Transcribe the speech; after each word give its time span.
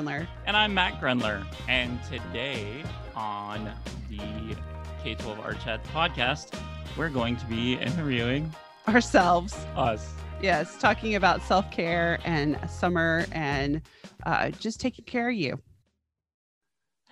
Grundler. 0.00 0.26
And 0.46 0.56
I'm 0.56 0.72
Matt 0.72 0.98
Grundler. 1.00 1.44
And 1.68 2.02
today 2.04 2.82
on 3.14 3.70
the 4.08 4.56
K 5.02 5.14
12 5.14 5.40
Art 5.40 5.60
Chat 5.60 5.84
podcast, 5.92 6.58
we're 6.96 7.10
going 7.10 7.36
to 7.36 7.44
be 7.46 7.74
interviewing 7.74 8.50
Ourselves. 8.88 9.54
us. 9.76 10.10
Yes, 10.40 10.78
talking 10.78 11.16
about 11.16 11.42
self 11.42 11.70
care 11.70 12.18
and 12.24 12.58
summer 12.70 13.26
and 13.32 13.82
uh, 14.24 14.48
just 14.52 14.80
taking 14.80 15.04
care 15.04 15.28
of 15.28 15.34
you. 15.36 15.60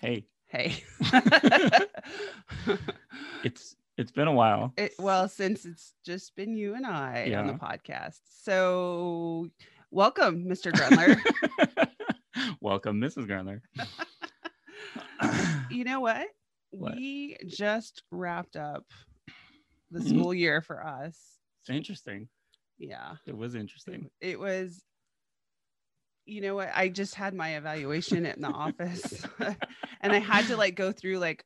Hey, 0.01 0.25
Hey. 0.47 0.83
it's 3.45 3.77
it's 3.99 4.13
been 4.13 4.29
a 4.29 4.33
while. 4.33 4.73
it, 4.79 4.95
well, 4.99 5.29
since 5.29 5.67
it's 5.67 5.93
just 6.07 6.35
been 6.37 6.55
you 6.57 6.75
and 6.75 6.87
I 6.87 7.35
on 7.37 7.47
the 7.49 7.53
podcast. 7.53 8.21
So, 8.31 9.51
welcome, 9.91 10.47
Mr. 10.47 10.73
Grundler. 10.73 11.21
Welcome, 12.61 13.01
Mrs. 13.01 13.27
Grundler. 13.27 13.61
you 15.71 15.85
know 15.85 16.01
what? 16.01 16.27
What? 16.71 16.97
We 16.97 17.39
just 17.47 18.03
wrapped 18.11 18.55
up 18.55 18.85
the 19.91 20.01
Mhm. 20.01 20.09
school 20.11 20.35
year 20.35 20.61
for 20.61 20.87
us. 20.87 21.39
It's 21.63 21.71
interesting. 21.71 22.29
Yeah. 22.77 23.17
It 23.25 23.35
was 23.35 23.55
interesting. 23.55 24.11
It 24.21 24.39
was, 24.39 24.85
you 26.27 26.43
know 26.43 26.55
what? 26.55 26.71
I 26.75 26.91
just 26.91 27.15
had 27.15 27.33
my 27.33 27.57
evaluation 27.57 28.27
in 28.27 28.43
the 28.43 28.49
office 28.49 29.25
and 30.03 30.13
I 30.13 30.19
had 30.19 30.47
to 30.49 30.59
like 30.59 30.75
go 30.75 30.93
through 30.93 31.21
like 31.21 31.43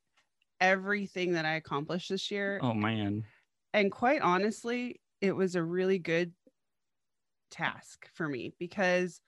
everything 0.61 1.34
that 1.34 1.45
I 1.45 1.55
accomplished 1.55 2.09
this 2.09 2.33
year. 2.33 2.59
Oh 2.61 2.75
man. 2.75 3.23
And 3.73 3.93
quite 3.93 4.23
honestly, 4.23 5.01
it 5.21 5.37
was 5.37 5.55
a 5.55 5.62
really 5.62 6.01
good 6.01 6.33
task 7.53 8.09
for 8.12 8.28
me 8.28 8.55
because 8.59 9.21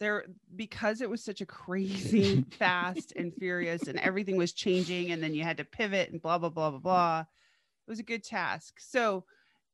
there 0.00 0.24
because 0.56 1.00
it 1.00 1.08
was 1.08 1.22
such 1.22 1.40
a 1.40 1.46
crazy 1.46 2.44
fast 2.58 3.12
and 3.14 3.32
furious 3.34 3.82
and 3.86 3.98
everything 4.00 4.36
was 4.36 4.52
changing 4.52 5.12
and 5.12 5.22
then 5.22 5.34
you 5.34 5.44
had 5.44 5.58
to 5.58 5.64
pivot 5.64 6.10
and 6.10 6.20
blah 6.20 6.38
blah 6.38 6.48
blah 6.48 6.70
blah 6.70 6.80
blah 6.80 7.20
it 7.20 7.90
was 7.90 8.00
a 8.00 8.04
good 8.04 8.24
task 8.24 8.80
so 8.80 9.24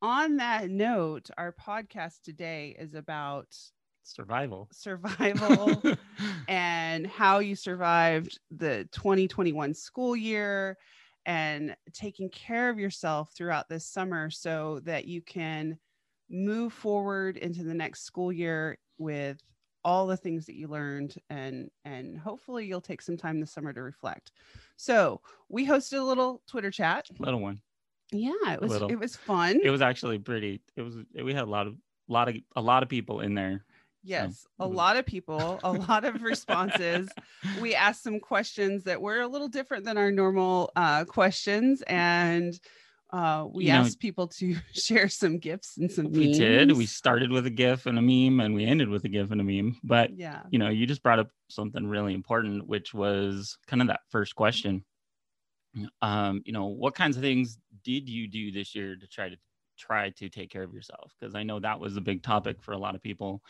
on 0.03 0.37
that 0.37 0.69
note 0.69 1.31
our 1.39 1.53
podcast 1.53 2.21
today 2.23 2.77
is 2.79 2.95
about 2.95 3.57
Survival. 4.03 4.69
survival 4.71 5.83
and 6.49 7.07
how 7.07 7.39
you 7.39 7.57
survived 7.57 8.39
the 8.51 8.89
2021 8.93 9.75
school 9.75 10.15
year 10.15 10.77
and 11.25 11.77
taking 11.93 12.29
care 12.31 12.71
of 12.71 12.79
yourself 12.79 13.33
throughout 13.37 13.69
this 13.69 13.85
summer 13.85 14.31
so 14.31 14.81
that 14.85 15.07
you 15.07 15.21
can 15.23 15.77
move 16.31 16.73
forward 16.73 17.37
into 17.37 17.65
the 17.65 17.75
next 17.75 18.03
school 18.05 18.33
year 18.33 18.79
with 18.99 19.43
all 19.87 20.07
the 20.09 20.17
things 20.17 20.47
that 20.47 20.57
you 20.57 20.67
learned 20.67 21.15
and 21.31 21.71
and 21.85 22.19
hopefully 22.19 22.67
you'll 22.67 22.81
take 22.81 23.01
some 23.01 23.17
time 23.17 23.39
this 23.39 23.53
summer 23.53 23.73
to 23.73 23.81
reflect 23.83 24.33
so 24.77 25.21
we 25.49 25.65
hosted 25.65 25.99
a 26.01 26.03
little 26.03 26.43
twitter 26.51 26.73
chat 26.73 27.07
Little 27.21 27.41
one. 27.41 27.61
yeah 28.11 28.33
it 28.55 28.61
was 28.61 28.73
it 28.91 28.99
was 28.99 29.15
fun 29.15 29.61
It 29.63 29.71
was 29.71 29.81
actually 29.83 30.19
pretty. 30.19 30.61
It 30.77 30.83
was 30.83 30.97
we 31.23 31.33
had 31.33 31.45
a 31.45 31.51
lot 31.57 31.69
of 31.69 31.77
lot 32.09 32.29
of 32.29 32.35
a 32.57 32.61
lot 32.61 32.83
of 32.83 32.89
people 32.89 33.21
in 33.21 33.35
there. 33.35 33.65
yes 34.03 34.45
it 34.59 34.63
a 34.65 34.67
lot 34.67 34.97
of 34.97 35.07
people 35.07 35.61
a 35.63 35.73
lot 35.73 36.05
of 36.05 36.23
responses 36.23 37.09
we 37.61 37.75
asked 37.75 38.03
some 38.03 38.19
questions 38.21 38.83
that 38.85 39.01
were 39.01 39.21
a 39.21 39.29
little 39.29 39.49
different 39.49 39.85
than 39.85 39.97
our 39.97 40.11
normal 40.11 40.71
uh, 40.77 41.05
questions 41.05 41.83
and 41.87 42.59
uh, 43.13 43.47
we 43.53 43.65
You 43.67 43.73
know- 43.73 43.79
asked 43.81 44.01
people 44.01 44.27
to 44.29 44.57
share 44.73 45.09
some 45.09 45.39
GIFs 45.39 45.77
and 45.79 45.91
some 45.91 46.07
memes. 46.07 46.17
We 46.19 46.33
did. 46.33 46.73
We 46.73 46.87
started 46.87 47.31
with 47.31 47.47
a 47.47 47.51
GIF 47.51 47.87
and 47.87 47.99
a 47.99 48.03
meme, 48.03 48.41
and 48.41 48.55
we 48.55 48.65
ended 48.65 48.89
with 48.89 49.05
a 49.05 49.09
GIF 49.09 49.31
and 49.31 49.41
a 49.41 49.45
meme. 49.45 49.77
But 49.85 50.17
yeah 50.17 50.43
you 50.51 50.59
know, 50.59 50.69
you 50.69 50.87
just 50.87 51.03
brought 51.03 51.19
up 51.19 51.31
something 51.49 51.87
really 51.87 52.15
important, 52.15 52.67
which 52.67 52.93
was 52.93 53.57
kind 53.67 53.81
of 53.83 53.89
that 53.89 54.01
first 54.11 54.35
question. 54.35 54.85
Um, 56.03 56.43
you 56.45 56.53
know, 56.53 56.67
what 56.67 56.95
kinds 56.95 57.17
of 57.17 57.23
things 57.23 57.59
did 57.85 58.09
you 58.09 58.27
do 58.29 58.51
this 58.51 58.75
year 58.75 58.97
to 58.97 59.07
try 59.07 59.29
to 59.29 59.37
try 59.79 60.11
to 60.11 60.29
take 60.29 60.51
care 60.51 60.63
of 60.63 60.73
yourself? 60.73 61.13
Because 61.21 61.35
I 61.35 61.43
know 61.43 61.61
that 61.61 61.79
was 61.79 61.97
a 61.97 62.01
big 62.01 62.23
topic 62.23 62.63
for 62.63 62.73
a 62.73 62.79
lot 62.79 62.95
of 62.95 63.03
people. 63.03 63.43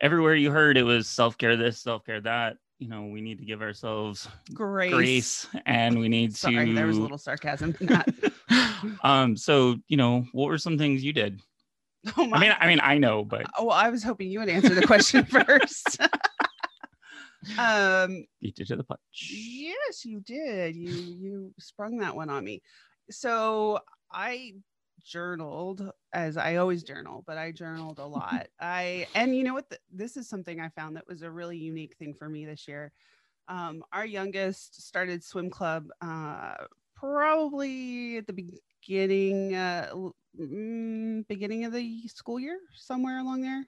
Everywhere 0.00 0.34
you 0.34 0.50
heard 0.50 0.76
it 0.78 0.84
was 0.84 1.06
self-care 1.08 1.56
this, 1.56 1.80
self-care 1.82 2.20
that. 2.22 2.56
You 2.78 2.88
know, 2.88 3.06
we 3.06 3.20
need 3.20 3.38
to 3.38 3.44
give 3.44 3.60
ourselves 3.60 4.28
grace, 4.54 4.92
grace 4.92 5.46
and 5.66 5.98
we 5.98 6.08
need 6.08 6.36
sorry 6.36 6.66
to 6.66 6.72
there 6.72 6.86
was 6.86 6.96
a 6.96 7.02
little 7.02 7.18
sarcasm 7.18 7.74
in 7.80 7.86
that 7.86 8.08
um, 9.02 9.36
so 9.36 9.76
you 9.88 9.96
know, 9.96 10.24
what 10.32 10.46
were 10.46 10.58
some 10.58 10.78
things 10.78 11.02
you 11.02 11.12
did? 11.12 11.40
oh 12.16 12.26
my 12.26 12.36
I 12.36 12.40
mean, 12.40 12.54
I 12.60 12.66
mean, 12.68 12.80
I 12.80 12.98
know, 12.98 13.24
but 13.24 13.46
oh 13.58 13.68
i 13.70 13.90
was 13.90 14.04
hoping 14.04 14.30
you 14.30 14.38
would 14.38 14.48
answer 14.48 14.74
the 14.74 14.86
question 14.86 15.24
first 15.24 15.98
um 17.58 18.24
beat 18.40 18.58
you 18.58 18.64
to 18.64 18.76
the 18.76 18.84
punch. 18.84 19.30
Yes, 19.32 20.04
you 20.04 20.20
did. 20.20 20.76
You 20.76 20.92
you 20.92 21.54
sprung 21.58 21.98
that 21.98 22.14
one 22.14 22.30
on 22.30 22.44
me. 22.44 22.62
So 23.10 23.80
I 24.12 24.54
journaled 25.08 25.90
as 26.12 26.36
I 26.36 26.56
always 26.56 26.82
journal, 26.82 27.24
but 27.26 27.38
I 27.38 27.50
journaled 27.52 27.98
a 27.98 28.06
lot. 28.06 28.48
I 28.60 29.06
and 29.14 29.34
you 29.36 29.42
know 29.44 29.54
what? 29.54 29.68
The, 29.70 29.78
this 29.92 30.16
is 30.16 30.28
something 30.28 30.60
I 30.60 30.68
found 30.68 30.96
that 30.96 31.08
was 31.08 31.22
a 31.22 31.30
really 31.30 31.56
unique 31.56 31.96
thing 31.98 32.14
for 32.14 32.28
me 32.28 32.44
this 32.44 32.68
year. 32.68 32.92
Um, 33.48 33.82
our 33.92 34.04
youngest 34.04 34.86
started 34.86 35.24
swim 35.24 35.48
club 35.50 35.86
uh, 36.02 36.54
probably 36.94 38.18
at 38.18 38.26
the 38.26 38.34
beginning 38.34 39.54
uh, 39.54 39.90
mm, 40.38 41.26
beginning 41.28 41.64
of 41.64 41.72
the 41.72 42.06
school 42.08 42.38
year, 42.38 42.58
somewhere 42.74 43.18
along 43.20 43.40
there. 43.42 43.66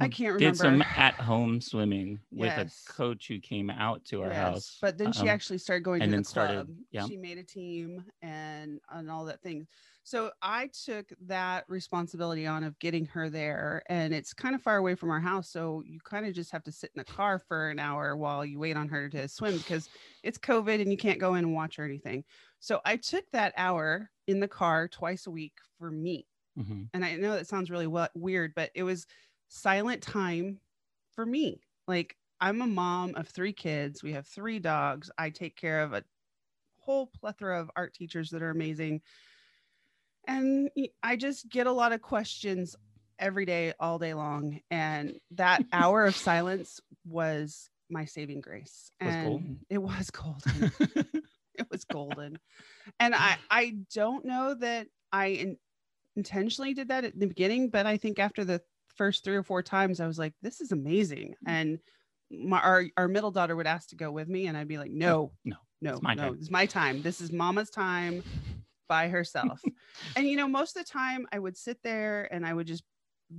I 0.00 0.06
can't 0.08 0.34
remember. 0.34 0.38
Did 0.52 0.56
some 0.56 0.82
at-home 0.96 1.60
swimming 1.60 2.20
with 2.30 2.52
Yes. 2.56 2.84
a 2.88 2.92
coach 2.92 3.26
who 3.26 3.40
came 3.40 3.68
out 3.68 4.04
to 4.06 4.22
our 4.22 4.28
Yes, 4.28 4.36
house. 4.36 4.78
But 4.80 4.96
then 4.96 5.10
she 5.10 5.22
um, 5.22 5.28
actually 5.28 5.58
started 5.58 5.82
going 5.82 6.02
and 6.02 6.10
to 6.12 6.16
then 6.16 6.22
the 6.22 6.28
started- 6.28 6.54
club. 6.66 6.68
yeah. 6.92 7.06
She 7.06 7.16
made 7.16 7.36
a 7.38 7.42
team 7.42 8.04
and 8.22 8.78
and 8.90 9.10
all 9.10 9.24
that 9.24 9.42
thing. 9.42 9.66
So 10.08 10.32
I 10.40 10.68
took 10.68 11.12
that 11.20 11.66
responsibility 11.68 12.46
on 12.46 12.64
of 12.64 12.78
getting 12.78 13.04
her 13.06 13.28
there, 13.28 13.82
and 13.90 14.14
it's 14.14 14.32
kind 14.32 14.54
of 14.54 14.62
far 14.62 14.78
away 14.78 14.94
from 14.94 15.10
our 15.10 15.20
house. 15.20 15.50
So 15.50 15.82
you 15.84 16.00
kind 16.00 16.24
of 16.26 16.32
just 16.32 16.50
have 16.52 16.62
to 16.64 16.72
sit 16.72 16.92
in 16.94 16.98
the 16.98 17.04
car 17.04 17.38
for 17.38 17.68
an 17.68 17.78
hour 17.78 18.16
while 18.16 18.42
you 18.44 18.58
wait 18.58 18.76
on 18.76 18.88
her 18.88 19.10
to 19.10 19.28
swim 19.28 19.58
because 19.58 19.90
it's 20.22 20.38
COVID 20.38 20.80
and 20.80 20.90
you 20.90 20.96
can't 20.96 21.20
go 21.20 21.34
in 21.34 21.44
and 21.44 21.52
watch 21.54 21.78
or 21.78 21.84
anything. 21.84 22.24
So 22.58 22.80
I 22.86 22.96
took 22.96 23.30
that 23.32 23.52
hour 23.58 24.10
in 24.26 24.40
the 24.40 24.48
car 24.48 24.88
twice 24.88 25.26
a 25.26 25.30
week 25.30 25.58
for 25.78 25.90
me 25.90 26.26
Mhm. 26.56 26.88
and 26.94 27.04
I 27.04 27.16
know 27.16 27.32
that 27.34 27.46
sounds 27.46 27.70
really 27.70 27.86
weird, 28.14 28.54
but 28.54 28.70
it 28.74 28.82
was 28.82 29.06
silent 29.48 30.02
time 30.02 30.60
for 31.12 31.26
me. 31.26 31.62
Like 31.86 32.16
I'm 32.40 32.62
a 32.62 32.66
mom 32.66 33.14
of 33.16 33.28
three 33.28 33.52
kids. 33.52 34.02
We 34.02 34.12
have 34.12 34.26
three 34.26 34.58
dogs. 34.58 35.10
I 35.18 35.30
take 35.30 35.56
care 35.56 35.82
of 35.82 35.92
a 35.92 36.04
whole 36.76 37.06
plethora 37.08 37.60
of 37.60 37.70
art 37.76 37.94
teachers 37.94 38.30
that 38.30 38.42
are 38.42 38.50
amazing. 38.50 39.02
And 40.28 40.70
I 41.02 41.16
just 41.16 41.48
get 41.48 41.66
a 41.66 41.72
lot 41.72 41.92
of 41.92 42.02
questions 42.02 42.76
every 43.18 43.46
day, 43.46 43.72
all 43.80 43.98
day 43.98 44.14
long. 44.14 44.60
And 44.70 45.18
that 45.32 45.62
hour 45.72 46.04
of 46.06 46.14
silence 46.14 46.78
was 47.06 47.68
my 47.90 48.04
saving 48.04 48.40
grace. 48.42 48.90
Was 49.00 49.14
and 49.14 49.26
golden. 49.26 49.58
it 49.70 49.78
was 49.82 50.10
golden 50.10 50.72
it 51.54 51.66
was 51.72 51.84
golden 51.84 52.38
and 53.00 53.14
i 53.16 53.36
i 53.50 53.74
don't 53.94 54.24
know 54.24 54.54
that 54.54 54.86
i 55.10 55.26
in, 55.28 55.56
intentionally 56.16 56.72
did 56.74 56.88
that 56.88 57.04
at 57.04 57.18
the 57.18 57.26
beginning 57.26 57.68
but 57.70 57.84
i 57.86 57.96
think 57.96 58.18
after 58.20 58.44
the 58.44 58.60
first 58.94 59.24
three 59.24 59.34
or 59.34 59.42
four 59.42 59.62
times 59.62 59.98
i 60.00 60.06
was 60.06 60.18
like 60.20 60.34
this 60.42 60.60
is 60.60 60.70
amazing 60.70 61.34
Mm. 61.46 61.50
and 61.50 61.78
my 62.30 62.60
our, 62.60 62.84
our 62.98 63.08
middle 63.08 63.30
daughter 63.32 63.56
would 63.56 63.66
ask 63.66 63.88
to 63.88 63.96
go 63.96 64.12
with 64.12 64.28
me 64.28 64.46
and 64.46 64.56
i'd 64.56 64.68
be 64.68 64.78
like 64.78 64.90
no 64.92 65.32
No, 65.44 65.56
no 65.80 65.94
it's 65.94 66.02
my 66.02 66.14
no 66.14 66.22
time." 66.24 66.34
it's 66.38 66.50
my 66.50 66.66
time 66.66 67.00
this 67.02 67.20
is 67.22 67.32
mama's 67.32 67.70
time 67.70 68.22
by 68.88 69.08
herself. 69.08 69.60
And 70.16 70.26
you 70.28 70.36
know 70.36 70.48
most 70.48 70.76
of 70.76 70.84
the 70.84 70.90
time 70.90 71.26
i 71.32 71.38
would 71.38 71.56
sit 71.56 71.78
there 71.82 72.28
and 72.32 72.46
i 72.46 72.52
would 72.54 72.66
just 72.66 72.84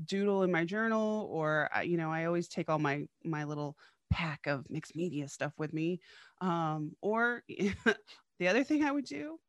doodle 0.06 0.44
in 0.44 0.52
my 0.52 0.66
journal 0.66 1.28
or 1.32 1.70
you 1.84 1.98
know 1.98 2.12
i 2.12 2.26
always 2.26 2.48
take 2.48 2.70
all 2.70 2.80
my 2.80 3.08
my 3.24 3.44
little 3.44 3.76
pack 4.12 4.48
of 4.48 4.70
mixed 4.70 4.96
media 4.96 5.28
stuff 5.28 5.54
with 5.58 5.74
me. 5.74 6.00
Um 6.42 6.96
or 7.02 7.44
the 8.40 8.48
other 8.48 8.64
thing 8.64 8.84
i 8.84 8.92
would 8.92 9.06
do 9.06 9.40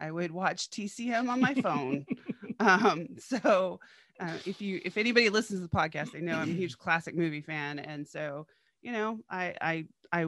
i 0.00 0.10
would 0.10 0.30
watch 0.30 0.70
tcm 0.70 1.28
on 1.28 1.40
my 1.40 1.54
phone. 1.54 2.06
Um 2.60 3.08
so 3.18 3.80
uh, 4.20 4.36
if 4.44 4.60
you 4.60 4.80
if 4.84 4.98
anybody 4.98 5.30
listens 5.30 5.60
to 5.60 5.66
the 5.66 5.74
podcast 5.76 6.12
they 6.12 6.20
know 6.20 6.36
i'm 6.36 6.50
a 6.50 6.54
huge 6.54 6.76
classic 6.76 7.14
movie 7.16 7.40
fan. 7.40 7.78
And 7.78 8.06
so 8.06 8.46
you 8.82 8.92
know 8.92 9.18
i 9.30 9.54
i 9.60 9.86
i 10.12 10.26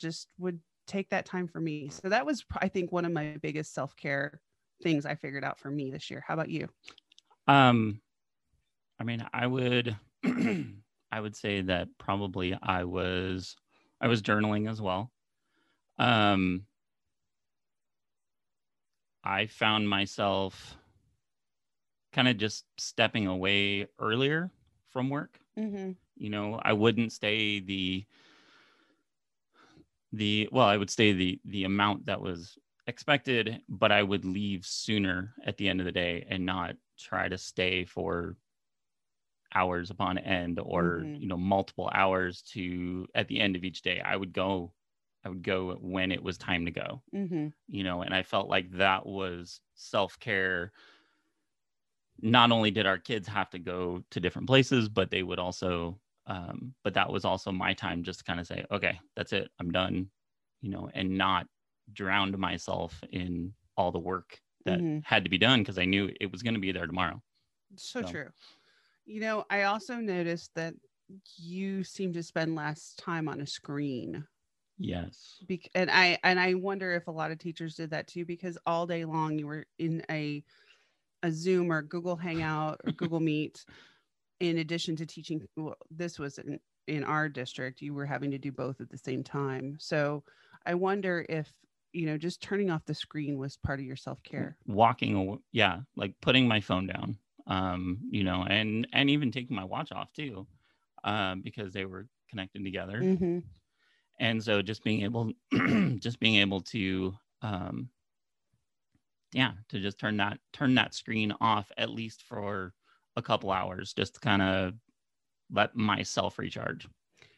just 0.00 0.28
would 0.38 0.60
take 0.86 1.10
that 1.10 1.26
time 1.26 1.48
for 1.48 1.60
me. 1.60 1.88
So 1.88 2.08
that 2.10 2.26
was 2.26 2.44
i 2.60 2.68
think 2.68 2.92
one 2.92 3.04
of 3.04 3.12
my 3.12 3.36
biggest 3.42 3.74
self-care 3.74 4.40
things 4.84 5.06
i 5.06 5.16
figured 5.16 5.44
out 5.44 5.58
for 5.58 5.70
me 5.70 5.90
this 5.90 6.10
year 6.10 6.22
how 6.26 6.34
about 6.34 6.50
you 6.50 6.68
Um, 7.48 8.00
I 9.00 9.04
mean, 9.04 9.24
I 9.32 9.46
would, 9.46 9.96
I 10.24 11.20
would 11.20 11.36
say 11.36 11.62
that 11.62 11.88
probably 11.98 12.56
I 12.62 12.84
was, 12.84 13.56
I 14.00 14.08
was 14.08 14.22
journaling 14.22 14.70
as 14.70 14.80
well. 14.80 15.10
Um, 15.98 16.66
I 19.24 19.46
found 19.46 19.88
myself 19.88 20.76
kind 22.12 22.28
of 22.28 22.38
just 22.38 22.64
stepping 22.78 23.26
away 23.26 23.88
earlier 23.98 24.50
from 24.90 25.10
work 25.10 25.40
mm-hmm. 25.58 25.92
You 26.16 26.30
know, 26.30 26.60
I 26.62 26.72
wouldn't 26.74 27.12
stay 27.12 27.60
the 27.60 28.04
the 30.12 30.48
well, 30.52 30.66
I 30.66 30.76
would 30.76 30.90
stay 30.90 31.12
the 31.12 31.40
the 31.44 31.64
amount 31.64 32.06
that 32.06 32.20
was 32.20 32.56
expected, 32.86 33.62
but 33.68 33.92
I 33.92 34.02
would 34.02 34.24
leave 34.24 34.66
sooner 34.66 35.34
at 35.44 35.56
the 35.56 35.68
end 35.68 35.80
of 35.80 35.86
the 35.86 35.92
day 35.92 36.26
and 36.28 36.44
not 36.46 36.76
try 36.98 37.28
to 37.28 37.38
stay 37.38 37.84
for 37.84 38.36
hours 39.54 39.90
upon 39.90 40.18
end 40.18 40.58
or 40.60 41.06
Mhm. 41.06 41.20
you 41.20 41.28
know 41.28 41.36
multiple 41.36 41.90
hours 41.94 42.42
to 42.42 43.06
at 43.14 43.28
the 43.28 43.38
end 43.40 43.54
of 43.54 43.64
each 43.64 43.82
day 43.82 44.00
i 44.00 44.16
would 44.16 44.32
go 44.32 44.72
i 45.24 45.28
would 45.28 45.42
go 45.42 45.74
when 45.76 46.10
it 46.10 46.22
was 46.22 46.36
time 46.36 46.64
to 46.64 46.72
go 46.72 47.02
Mm-hmm. 47.14 47.48
you 47.68 47.84
know 47.84 48.02
and 48.02 48.14
i 48.14 48.22
felt 48.22 48.48
like 48.48 48.70
that 48.72 49.06
was 49.06 49.60
self-care 49.74 50.72
not 52.20 52.52
only 52.52 52.70
did 52.70 52.86
our 52.86 52.98
kids 52.98 53.26
have 53.28 53.50
to 53.50 53.58
go 53.58 54.02
to 54.10 54.20
different 54.20 54.46
places 54.46 54.88
but 54.88 55.10
they 55.10 55.22
would 55.22 55.38
also 55.38 56.00
um, 56.26 56.74
but 56.82 56.94
that 56.94 57.10
was 57.12 57.24
also 57.26 57.52
my 57.52 57.74
time 57.74 58.02
just 58.02 58.20
to 58.20 58.24
kind 58.24 58.40
of 58.40 58.46
say 58.46 58.64
okay 58.70 58.98
that's 59.16 59.32
it 59.32 59.50
i'm 59.58 59.70
done 59.70 60.10
you 60.60 60.70
know 60.70 60.88
and 60.94 61.10
not 61.16 61.46
drowned 61.92 62.36
myself 62.38 63.02
in 63.12 63.52
all 63.76 63.92
the 63.92 63.98
work 63.98 64.40
that 64.64 64.80
Mhm. 64.80 65.04
had 65.04 65.24
to 65.24 65.30
be 65.30 65.38
done 65.38 65.60
because 65.60 65.78
i 65.78 65.84
knew 65.84 66.10
it 66.20 66.30
was 66.32 66.42
going 66.42 66.54
to 66.54 66.60
be 66.60 66.72
there 66.72 66.86
tomorrow 66.86 67.20
So 67.76 68.02
So- 68.02 68.08
true. 68.10 68.28
You 69.06 69.20
know, 69.20 69.44
I 69.50 69.64
also 69.64 69.96
noticed 69.96 70.54
that 70.54 70.74
you 71.36 71.84
seem 71.84 72.12
to 72.14 72.22
spend 72.22 72.54
less 72.54 72.94
time 72.94 73.28
on 73.28 73.40
a 73.40 73.46
screen. 73.46 74.26
yes 74.78 75.42
Bec- 75.46 75.68
and 75.74 75.90
I 75.90 76.18
and 76.24 76.40
I 76.40 76.54
wonder 76.54 76.92
if 76.92 77.06
a 77.06 77.10
lot 77.12 77.30
of 77.30 77.38
teachers 77.38 77.74
did 77.74 77.90
that 77.90 78.06
too 78.08 78.24
because 78.24 78.56
all 78.66 78.86
day 78.86 79.04
long 79.04 79.38
you 79.38 79.46
were 79.46 79.66
in 79.78 80.02
a 80.10 80.42
a 81.22 81.30
Zoom 81.30 81.70
or 81.72 81.82
Google 81.82 82.16
Hangout 82.16 82.80
or 82.84 82.92
Google 82.92 83.20
Meet 83.32 83.64
in 84.40 84.58
addition 84.58 84.96
to 84.96 85.06
teaching 85.06 85.46
well, 85.56 85.76
this 85.90 86.18
was 86.18 86.38
in, 86.38 86.58
in 86.86 87.04
our 87.04 87.28
district 87.28 87.82
you 87.82 87.92
were 87.94 88.06
having 88.06 88.30
to 88.30 88.38
do 88.38 88.50
both 88.52 88.80
at 88.80 88.88
the 88.90 88.98
same 88.98 89.22
time. 89.22 89.76
So 89.78 90.24
I 90.66 90.74
wonder 90.74 91.24
if 91.28 91.52
you 91.94 92.06
know 92.06 92.18
just 92.18 92.42
turning 92.42 92.70
off 92.70 92.84
the 92.84 92.94
screen 92.94 93.38
was 93.38 93.56
part 93.56 93.80
of 93.80 93.86
your 93.86 93.96
self-care. 93.96 94.56
walking 94.66 95.38
yeah 95.52 95.80
like 95.96 96.14
putting 96.20 96.48
my 96.48 96.60
phone 96.60 96.86
down 96.86 97.16
um 97.46 97.98
you 98.10 98.24
know 98.24 98.44
and 98.48 98.86
and 98.92 99.10
even 99.10 99.30
taking 99.30 99.56
my 99.56 99.64
watch 99.64 99.92
off 99.92 100.12
too 100.12 100.46
um 101.04 101.42
because 101.42 101.72
they 101.72 101.84
were 101.84 102.06
connected 102.30 102.64
together 102.64 103.00
Mm-hmm. 103.00 103.38
and 104.20 104.42
so 104.42 104.62
just 104.62 104.84
being 104.84 105.02
able 105.02 105.32
just 105.98 106.20
being 106.20 106.36
able 106.36 106.60
to 106.60 107.14
um 107.42 107.90
yeah 109.32 109.52
to 109.68 109.80
just 109.80 109.98
turn 109.98 110.16
that 110.16 110.38
turn 110.52 110.74
that 110.74 110.94
screen 110.94 111.34
off 111.40 111.70
at 111.76 111.90
least 111.90 112.22
for 112.22 112.72
a 113.16 113.22
couple 113.22 113.50
hours 113.50 113.92
just 113.92 114.14
to 114.14 114.20
kind 114.20 114.42
of 114.42 114.74
let 115.50 115.76
myself 115.76 116.38
recharge 116.38 116.88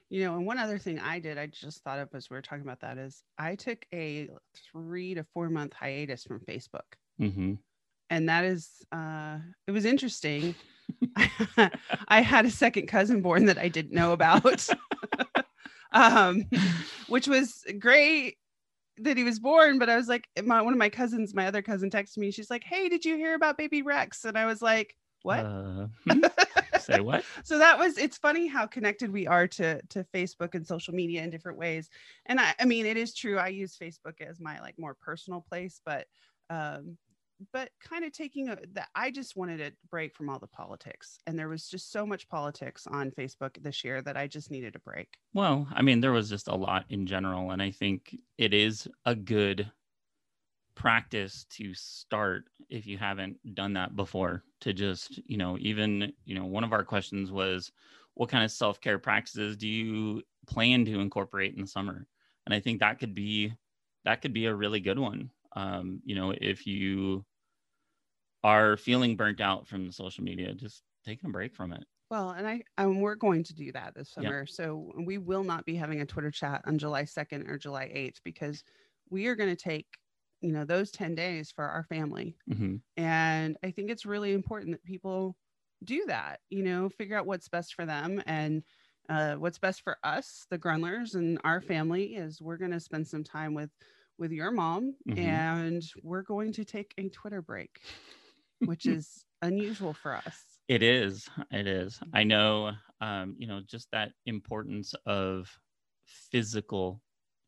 You 0.08 0.24
know, 0.24 0.36
and 0.36 0.46
one 0.46 0.58
other 0.58 0.78
thing 0.78 1.00
I 1.00 1.18
did, 1.18 1.36
I 1.36 1.46
just 1.46 1.82
thought 1.82 1.98
of 1.98 2.08
as 2.14 2.30
we 2.30 2.36
were 2.36 2.42
talking 2.42 2.62
about 2.62 2.80
that 2.80 2.96
is 2.96 3.24
I 3.38 3.56
took 3.56 3.84
a 3.92 4.28
three 4.70 5.14
to 5.14 5.24
four 5.34 5.50
month 5.50 5.72
hiatus 5.72 6.24
from 6.24 6.40
Facebook. 6.40 6.94
hmm 7.18 7.54
And 8.08 8.28
that 8.28 8.44
is, 8.44 8.70
uh, 8.92 9.38
it 9.66 9.72
was 9.72 9.84
interesting. 9.84 10.54
I 12.08 12.20
had 12.20 12.44
a 12.44 12.50
second 12.50 12.86
cousin 12.86 13.20
born 13.20 13.46
that 13.46 13.58
I 13.58 13.68
didn't 13.68 13.92
know 13.92 14.12
about, 14.12 14.68
um, 15.92 16.44
which 17.08 17.26
was 17.26 17.64
great 17.78 18.36
that 18.98 19.16
he 19.16 19.24
was 19.24 19.40
born. 19.40 19.78
But 19.78 19.90
I 19.90 19.96
was 19.96 20.08
like, 20.08 20.28
my, 20.44 20.62
one 20.62 20.72
of 20.72 20.78
my 20.78 20.88
cousins, 20.88 21.34
my 21.34 21.46
other 21.46 21.62
cousin 21.62 21.90
texted 21.90 22.18
me. 22.18 22.30
She's 22.30 22.50
like, 22.50 22.64
Hey, 22.64 22.88
did 22.88 23.04
you 23.04 23.16
hear 23.16 23.34
about 23.34 23.58
baby 23.58 23.82
Rex? 23.82 24.24
And 24.24 24.38
I 24.38 24.46
was 24.46 24.62
like, 24.62 24.94
What? 25.22 25.44
Uh, 25.44 25.86
hmm? 26.08 26.20
Say 26.86 27.00
what? 27.00 27.24
So 27.44 27.58
that 27.58 27.78
was 27.78 27.98
it's 27.98 28.18
funny 28.18 28.46
how 28.46 28.66
connected 28.66 29.12
we 29.12 29.26
are 29.26 29.46
to 29.48 29.80
to 29.90 30.04
facebook 30.14 30.54
and 30.54 30.66
social 30.66 30.94
media 30.94 31.22
in 31.22 31.30
different 31.30 31.58
ways. 31.58 31.88
And 32.26 32.40
i 32.40 32.54
i 32.58 32.64
mean 32.64 32.86
it 32.86 32.96
is 32.96 33.14
true 33.14 33.38
i 33.38 33.48
use 33.48 33.76
facebook 33.76 34.20
as 34.20 34.40
my 34.40 34.60
like 34.60 34.74
more 34.78 34.94
personal 34.94 35.44
place 35.48 35.80
but 35.84 36.06
um 36.50 36.96
but 37.52 37.68
kind 37.80 38.04
of 38.04 38.12
taking 38.12 38.48
a 38.48 38.56
that 38.72 38.88
i 38.94 39.10
just 39.10 39.36
wanted 39.36 39.60
a 39.60 39.72
break 39.90 40.14
from 40.14 40.28
all 40.28 40.38
the 40.38 40.46
politics. 40.46 41.18
And 41.26 41.38
there 41.38 41.48
was 41.48 41.68
just 41.68 41.92
so 41.92 42.06
much 42.06 42.28
politics 42.28 42.86
on 42.86 43.10
facebook 43.10 43.62
this 43.62 43.84
year 43.84 44.00
that 44.02 44.16
i 44.16 44.26
just 44.26 44.50
needed 44.50 44.74
a 44.76 44.80
break. 44.80 45.08
Well, 45.34 45.68
I 45.72 45.82
mean, 45.82 46.00
there 46.00 46.12
was 46.12 46.30
just 46.30 46.48
a 46.48 46.54
lot 46.54 46.86
in 46.88 47.06
general, 47.06 47.50
and 47.50 47.60
I 47.60 47.70
think 47.70 48.16
it 48.38 48.54
is 48.54 48.88
a 49.04 49.14
good 49.14 49.70
practice 50.76 51.44
to 51.46 51.74
start 51.74 52.44
if 52.70 52.86
you 52.86 52.98
haven't 52.98 53.38
done 53.54 53.74
that 53.74 53.96
before 53.96 54.44
to 54.60 54.74
just, 54.74 55.18
you 55.28 55.38
know, 55.38 55.58
even, 55.58 56.12
you 56.24 56.36
know, 56.36 56.46
one 56.46 56.64
of 56.64 56.72
our 56.72 56.84
questions 56.84 57.32
was 57.32 57.72
what 58.14 58.30
kind 58.30 58.44
of 58.44 58.52
self-care 58.52 58.98
practices 59.00 59.56
do 59.56 59.68
you 59.68 60.22
plan 60.46 60.84
to 60.86 61.00
incorporate 61.00 61.54
in 61.54 61.62
the 61.62 61.66
summer? 61.68 62.08
And 62.46 62.54
I 62.54 62.60
think 62.60 62.80
that 62.80 63.00
could 63.00 63.14
be 63.14 63.54
that 64.04 64.22
could 64.22 64.34
be 64.34 64.46
a 64.46 64.54
really 64.54 64.80
good 64.80 64.98
one. 65.00 65.32
Um, 65.56 66.02
you 66.04 66.14
know, 66.14 66.32
if 66.32 66.66
you 66.66 67.26
are 68.42 68.76
feeling 68.76 69.16
burnt 69.16 69.40
out 69.40 69.66
from 69.66 69.86
the 69.86 69.92
social 69.92 70.24
media, 70.24 70.54
just 70.54 70.84
taking 71.04 71.28
a 71.30 71.32
break 71.32 71.54
from 71.54 71.72
it. 71.72 71.84
well 72.10 72.30
and 72.30 72.46
i 72.46 72.62
and 72.78 73.00
we're 73.02 73.14
going 73.14 73.42
to 73.42 73.54
do 73.54 73.72
that 73.72 73.94
this 73.94 74.10
Yep. 74.18 74.36
summer 74.36 74.46
so 74.46 74.92
we 75.04 75.18
will 75.18 75.44
not 75.44 75.64
be 75.64 75.74
having 75.74 76.00
a 76.00 76.06
twitter 76.06 76.30
chat 76.30 76.62
on 76.64 76.78
july 76.78 77.04
2nd 77.04 77.48
or 77.48 77.58
july 77.58 77.90
8th 77.92 78.22
because 78.24 78.62
we 79.10 79.26
are 79.26 79.36
going 79.36 79.50
to 79.54 79.56
take 79.62 79.86
you 80.40 80.52
know 80.52 80.64
those 80.64 80.90
10 80.90 81.14
days 81.14 81.50
for 81.52 81.64
our 81.66 81.84
family 81.84 82.36
Mhm. 82.46 82.82
And 82.96 83.56
I 83.62 83.70
think 83.70 83.90
it's 83.90 84.06
really 84.06 84.32
important 84.32 84.72
that 84.72 84.84
people 84.84 85.36
do 85.84 86.04
that, 86.06 86.40
you 86.50 86.62
know, 86.62 86.88
figure 86.88 87.16
out 87.18 87.26
what's 87.26 87.48
best 87.48 87.74
for 87.74 87.86
them 87.86 88.22
and 88.26 88.62
uh, 89.08 89.36
what's 89.36 89.58
best 89.58 89.82
for 89.82 89.98
us, 90.02 90.46
the 90.50 90.58
Grundlers 90.58 91.14
and 91.14 91.38
our 91.44 91.60
family 91.60 92.14
is 92.16 92.40
we're 92.42 92.56
going 92.56 92.72
to 92.72 92.80
spend 92.80 93.06
some 93.06 93.22
time 93.24 93.54
with 93.54 93.70
with 94.18 94.32
your 94.32 94.50
mom 94.50 94.96
Mhm. 95.06 95.16
and 95.16 95.82
we're 96.02 96.22
going 96.22 96.52
to 96.54 96.64
take 96.64 96.94
a 96.98 97.08
Twitter 97.10 97.42
break, 97.42 97.82
which 98.64 98.86
is 98.88 99.24
unusual 99.42 99.94
for 99.94 100.16
us. 100.16 100.58
It 100.68 100.82
is. 100.82 101.28
It 101.50 101.66
is. 101.66 102.00
I 102.12 102.24
know, 102.24 102.72
um, 103.00 103.36
you 103.38 103.46
know, 103.46 103.60
just 103.60 103.90
that 103.92 104.12
importance 104.26 104.94
of 105.06 105.60
physical, 106.04 107.02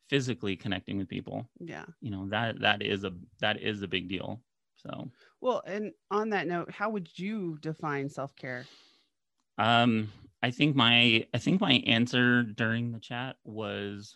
physically 0.09 0.55
connecting 0.55 0.97
with 0.97 1.07
people. 1.07 1.47
Yeah. 1.59 1.85
You 2.01 2.11
know, 2.11 2.27
that 2.29 2.59
that 2.61 2.81
is 2.81 3.03
a 3.03 3.13
that 3.39 3.61
is 3.61 3.81
a 3.81 3.87
big 3.87 4.09
deal. 4.09 4.41
So, 4.75 5.09
Well, 5.41 5.61
and 5.65 5.91
on 6.09 6.29
that 6.29 6.47
note, 6.47 6.71
how 6.71 6.89
would 6.89 7.17
you 7.17 7.57
define 7.61 8.09
self-care? 8.09 8.65
um, 9.57 10.11
I 10.41 10.51
think 10.51 10.75
my 10.75 11.27
I 11.33 11.37
think 11.37 11.61
my 11.61 11.73
answer 11.85 12.43
during 12.43 12.91
the 12.91 12.99
chat 12.99 13.35
was 13.43 14.15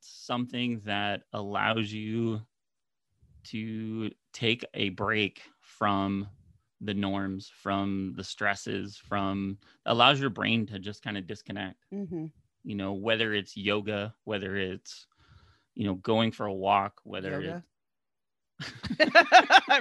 something 0.00 0.80
that 0.84 1.22
allows 1.32 1.92
you 1.92 2.40
to 3.44 4.10
take 4.32 4.64
a 4.74 4.90
break 4.90 5.42
from 5.60 6.28
the 6.80 6.94
norms, 6.94 7.48
from 7.48 8.14
the 8.16 8.24
stresses, 8.24 8.96
from 8.96 9.58
allows 9.86 10.20
your 10.20 10.30
brain 10.30 10.66
to 10.66 10.78
just 10.78 11.02
kind 11.02 11.16
of 11.16 11.26
disconnect. 11.26 11.78
Mm-hmm. 11.92 12.26
You 12.66 12.74
know 12.74 12.92
whether 12.92 13.32
it's 13.32 13.56
yoga 13.56 14.12
whether 14.24 14.56
it's 14.56 15.06
you 15.74 15.86
know 15.86 15.94
going 15.94 16.32
for 16.32 16.46
a 16.46 16.52
walk 16.52 17.00
whether 17.04 17.40
Yoga. 17.40 17.64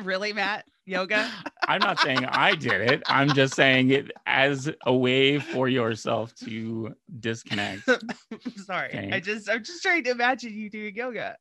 really, 0.03 0.33
Matt? 0.33 0.65
Yoga? 0.85 1.27
i'm 1.67 1.79
not 1.81 1.99
saying 1.99 2.23
i 2.25 2.53
did 2.53 2.79
it 2.91 3.01
i'm 3.07 3.27
just 3.29 3.55
saying 3.55 3.89
it 3.89 4.11
as 4.27 4.69
a 4.85 4.93
way 4.93 5.39
for 5.39 5.67
yourself 5.67 6.33
to 6.35 6.93
disconnect 7.19 7.81
Sorry. 8.65 9.09
I 9.11 9.19
just 9.19 9.49
I'm 9.49 9.63
just 9.63 9.81
trying 9.81 10.03
to 10.03 10.11
imagine 10.11 10.53
you 10.53 10.69
doing 10.69 10.95
yoga. 10.95 11.37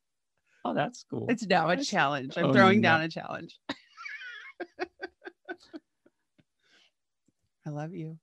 oh 0.65 0.73
that's 0.73 1.05
cool 1.09 1.27
It's 1.29 1.45
now 1.45 1.69
a 1.69 1.77
challenge. 1.77 2.33
I'm 2.37 2.45
Oh, 2.45 2.53
throwing 2.53 2.81
no. 2.81 2.89
down 2.89 3.01
a 3.01 3.09
challenge. 3.09 3.59
I 7.67 7.69
love 7.69 7.93
you. 7.93 8.17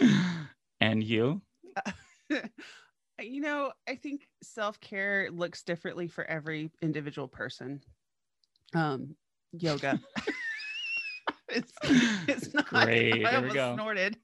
and 0.80 1.02
you 1.02 1.42
you 3.20 3.40
know, 3.40 3.72
I 3.88 3.96
think 3.96 4.28
self-care 4.42 5.30
looks 5.32 5.62
differently 5.62 6.08
for 6.08 6.24
every 6.24 6.70
individual 6.82 7.28
person. 7.28 7.80
Um, 8.74 9.16
yoga. 9.52 10.00
it's 11.48 11.72
it's 12.28 12.54
not 12.54 12.68
Great. 12.68 13.26
I 13.26 13.30
Here 13.30 13.38
almost 13.38 13.74
snorted. 13.74 14.16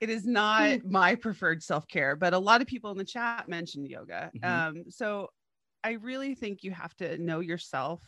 it 0.00 0.10
is 0.10 0.26
not 0.26 0.84
my 0.84 1.14
preferred 1.14 1.62
self-care, 1.62 2.16
but 2.16 2.34
a 2.34 2.38
lot 2.38 2.60
of 2.60 2.66
people 2.66 2.90
in 2.90 2.98
the 2.98 3.04
chat 3.04 3.48
mentioned 3.48 3.88
yoga. 3.88 4.30
Mhm. 4.36 4.68
Um, 4.68 4.84
so 4.90 5.28
I 5.84 5.92
really 5.92 6.34
think 6.34 6.62
you 6.62 6.72
have 6.72 6.94
to 6.96 7.16
know 7.18 7.40
yourself. 7.40 8.02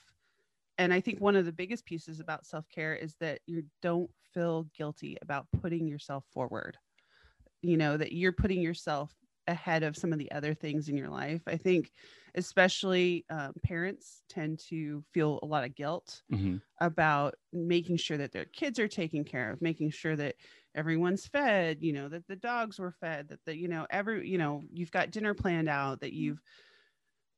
And 0.78 0.92
I 0.92 1.00
think 1.00 1.20
one 1.20 1.37
of 1.37 1.44
the 1.44 1.52
biggest 1.52 1.84
pieces 1.84 2.20
about 2.20 2.46
self-care 2.46 2.94
is 2.94 3.14
that 3.20 3.40
you 3.46 3.64
don't 3.82 4.10
feel 4.32 4.64
guilty 4.75 5.16
about 5.22 5.49
putting 5.52 5.88
yourself 5.88 6.25
forward. 6.32 6.78
You 7.62 7.76
know, 7.76 7.96
that 7.96 8.12
you're 8.12 8.32
putting 8.32 8.62
yourself 8.62 9.14
ahead 9.46 9.82
of 9.82 9.96
some 9.96 10.12
of 10.12 10.18
the 10.18 10.30
other 10.32 10.54
things 10.54 10.88
in 10.88 10.96
your 10.96 11.10
life. 11.10 11.42
I 11.46 11.56
think, 11.56 11.92
especially 12.34 13.26
um, 13.30 13.54
parents 13.62 14.22
tend 14.28 14.60
to 14.68 15.04
feel 15.12 15.40
a 15.42 15.46
lot 15.46 15.64
of 15.64 15.75
guilt 15.75 16.22
hmm 16.30 16.56
about 16.80 17.34
making 17.52 17.96
sure 17.99 18.16
that 18.16 18.32
their 18.32 18.46
kids 18.46 18.78
are 18.78 18.88
taken 18.88 19.25
care 19.25 19.50
of, 19.50 19.60
making 19.60 19.90
sure 19.90 20.16
that 20.16 20.37
everyone's 20.75 21.26
fed, 21.26 21.82
you 21.82 21.92
know, 21.92 22.08
that 22.08 22.26
the 22.26 22.37
dogs 22.37 22.78
were 22.78 22.92
fed, 22.92 23.28
that 23.28 23.44
the, 23.44 23.56
you 23.56 23.68
know, 23.68 23.87
every, 23.90 24.28
you 24.28 24.38
know, 24.38 24.62
you've 24.72 24.90
got 24.90 25.10
dinner 25.10 25.34
planned 25.34 25.68
out, 25.68 26.00
that 26.00 26.14
you've 26.14 26.40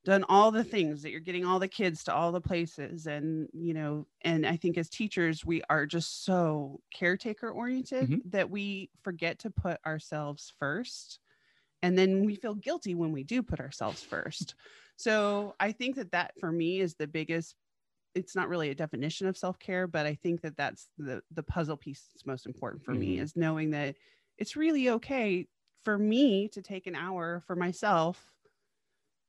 done 0.04 0.25
all 0.28 0.50
the 0.50 0.64
things 0.64 1.02
that 1.02 1.11
you're 1.11 1.21
getting 1.21 1.44
all 1.44 1.59
the 1.61 1.68
kids 1.68 2.04
to 2.04 2.14
all 2.14 2.32
the 2.32 2.40
places 2.40 3.06
and 3.06 3.49
you 3.52 3.73
know 3.75 4.06
and 4.23 4.47
i 4.47 4.56
think 4.56 4.76
as 4.76 4.88
teachers 4.88 5.44
we 5.44 5.62
are 5.71 5.87
just 5.87 6.25
so 6.25 6.80
caretaker 6.92 7.50
oriented 7.50 8.11
Mhm. 8.11 8.23
that 8.25 8.50
we 8.50 8.90
forget 9.02 9.38
to 9.38 9.50
put 9.50 9.80
ourselves 9.87 10.52
first 10.59 11.21
and 11.82 11.99
then 11.99 12.25
we 12.25 12.35
feel 12.37 12.54
guilty 12.54 12.94
when 12.94 13.12
we 13.12 13.25
do 13.25 13.42
put 13.42 13.61
ourselves 13.61 14.02
first 14.04 14.54
so 14.97 15.54
i 15.61 15.73
think 15.73 15.97
that 15.97 16.12
that 16.12 16.38
for 16.38 16.52
me 16.52 16.80
is 16.80 16.97
the 16.97 17.09
biggest 17.09 17.56
it's 18.14 18.37
not 18.37 18.49
really 18.49 18.71
a 18.71 18.75
definition 18.75 19.26
of 19.26 19.37
self-care 19.37 19.87
but 19.87 20.06
i 20.06 20.14
think 20.14 20.42
that 20.42 20.56
that's 20.56 20.88
the 20.99 21.23
the 21.30 21.42
puzzle 21.42 21.76
piece 21.76 22.09
that's 22.12 22.26
most 22.26 22.47
important 22.47 22.85
for 22.85 22.94
me 22.94 23.18
Mhm. 23.18 23.21
is 23.21 23.37
knowing 23.37 23.71
that 23.71 23.97
it's 24.38 24.56
really 24.56 24.88
okay 24.90 25.49
for 25.85 25.99
me 25.99 26.49
to 26.49 26.62
take 26.62 26.87
an 26.87 26.94
hour 26.97 27.42
for 27.47 27.56
myself 27.56 28.31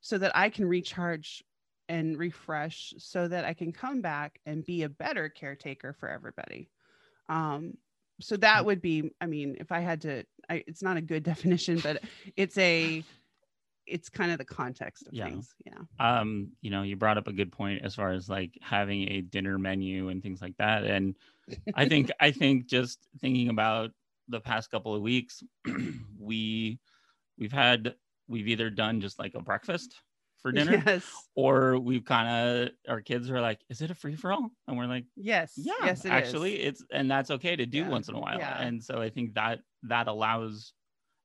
so 0.04 0.18
that 0.18 0.30
i 0.36 0.50
can 0.50 0.66
recharge 0.66 1.42
and 1.88 2.18
refresh 2.18 2.92
so 2.98 3.26
that 3.26 3.44
i 3.46 3.54
can 3.54 3.72
come 3.72 4.02
back 4.02 4.38
and 4.44 4.64
be 4.66 4.82
a 4.82 4.88
better 4.88 5.28
caretaker 5.28 5.94
for 5.98 6.08
everybody. 6.08 6.68
Um 7.28 7.78
so 8.20 8.36
that 8.36 8.64
would 8.64 8.80
be 8.80 9.10
i 9.20 9.26
mean 9.26 9.56
if 9.58 9.72
i 9.72 9.80
had 9.80 10.02
to 10.02 10.22
I, 10.48 10.62
it's 10.68 10.82
not 10.82 10.98
a 10.98 11.00
good 11.00 11.22
definition 11.32 11.80
but 11.82 12.02
it's 12.36 12.56
a 12.58 13.02
it's 13.86 14.08
kind 14.08 14.30
of 14.30 14.38
the 14.38 14.44
context 14.44 15.06
of 15.08 15.14
Yeah. 15.14 15.24
things 15.24 15.54
yeah 15.66 15.80
um 15.98 16.48
you 16.60 16.70
know 16.70 16.82
you 16.82 16.96
brought 16.96 17.18
up 17.18 17.26
a 17.28 17.32
good 17.32 17.50
point 17.50 17.82
as 17.82 17.94
far 17.94 18.12
as 18.12 18.28
like 18.28 18.56
having 18.60 19.10
a 19.10 19.22
dinner 19.22 19.58
menu 19.58 20.10
and 20.10 20.22
things 20.22 20.42
like 20.42 20.56
that. 20.58 20.84
And 20.84 21.16
i 21.74 21.88
think 21.88 22.10
i 22.20 22.30
think 22.30 22.66
just 22.66 22.98
thinking 23.20 23.48
about 23.48 23.90
the 24.28 24.40
past 24.40 24.70
couple 24.70 24.94
of 24.94 25.02
weeks 25.02 25.42
we 26.18 26.78
we've 27.38 27.52
had 27.52 27.94
we've 28.28 28.48
either 28.48 28.70
done 28.70 29.00
just 29.00 29.18
like 29.18 29.34
a 29.34 29.40
breakfast 29.40 29.94
for 30.40 30.52
dinner 30.58 30.82
yes. 30.84 31.04
or 31.34 31.78
we've 31.78 32.04
kind 32.04 32.28
of 32.28 32.68
our 32.88 33.00
kids 33.00 33.30
are 33.30 33.40
like 33.40 33.60
is 33.70 33.80
it 33.80 33.90
a 33.90 33.94
free 33.94 34.14
for 34.14 34.32
all 34.32 34.50
and 34.68 34.76
we're 34.76 34.86
like 34.86 35.04
yes. 35.16 35.52
Yeah 35.56 35.72
yes 35.84 36.04
it 36.04 36.08
is. 36.08 36.12
actually 36.12 36.60
it's 36.60 36.84
and 36.92 37.10
that's 37.10 37.30
okay 37.30 37.56
to 37.56 37.64
do 37.66 37.78
Yeah, 37.78 37.88
once 37.88 38.08
in 38.08 38.14
a 38.14 38.20
while. 38.20 38.38
Yeah. 38.38 38.60
and 38.60 38.82
so 38.82 39.00
i 39.00 39.08
think 39.08 39.34
that 39.34 39.60
that 39.84 40.06
allows 40.08 40.72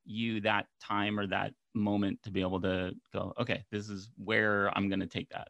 you 0.06 0.42
that 0.42 0.66
time 0.82 1.20
or 1.20 1.28
that 1.28 1.54
moment 1.76 2.20
to 2.24 2.32
be 2.32 2.42
able 2.42 2.62
to 2.62 2.92
go 3.14 3.34
okay 3.40 3.64
this 3.72 3.90
is 3.90 4.10
where 4.18 4.76
i'm 4.78 4.90
going 4.90 5.00
to 5.02 5.06
take 5.08 5.30
that 5.30 5.50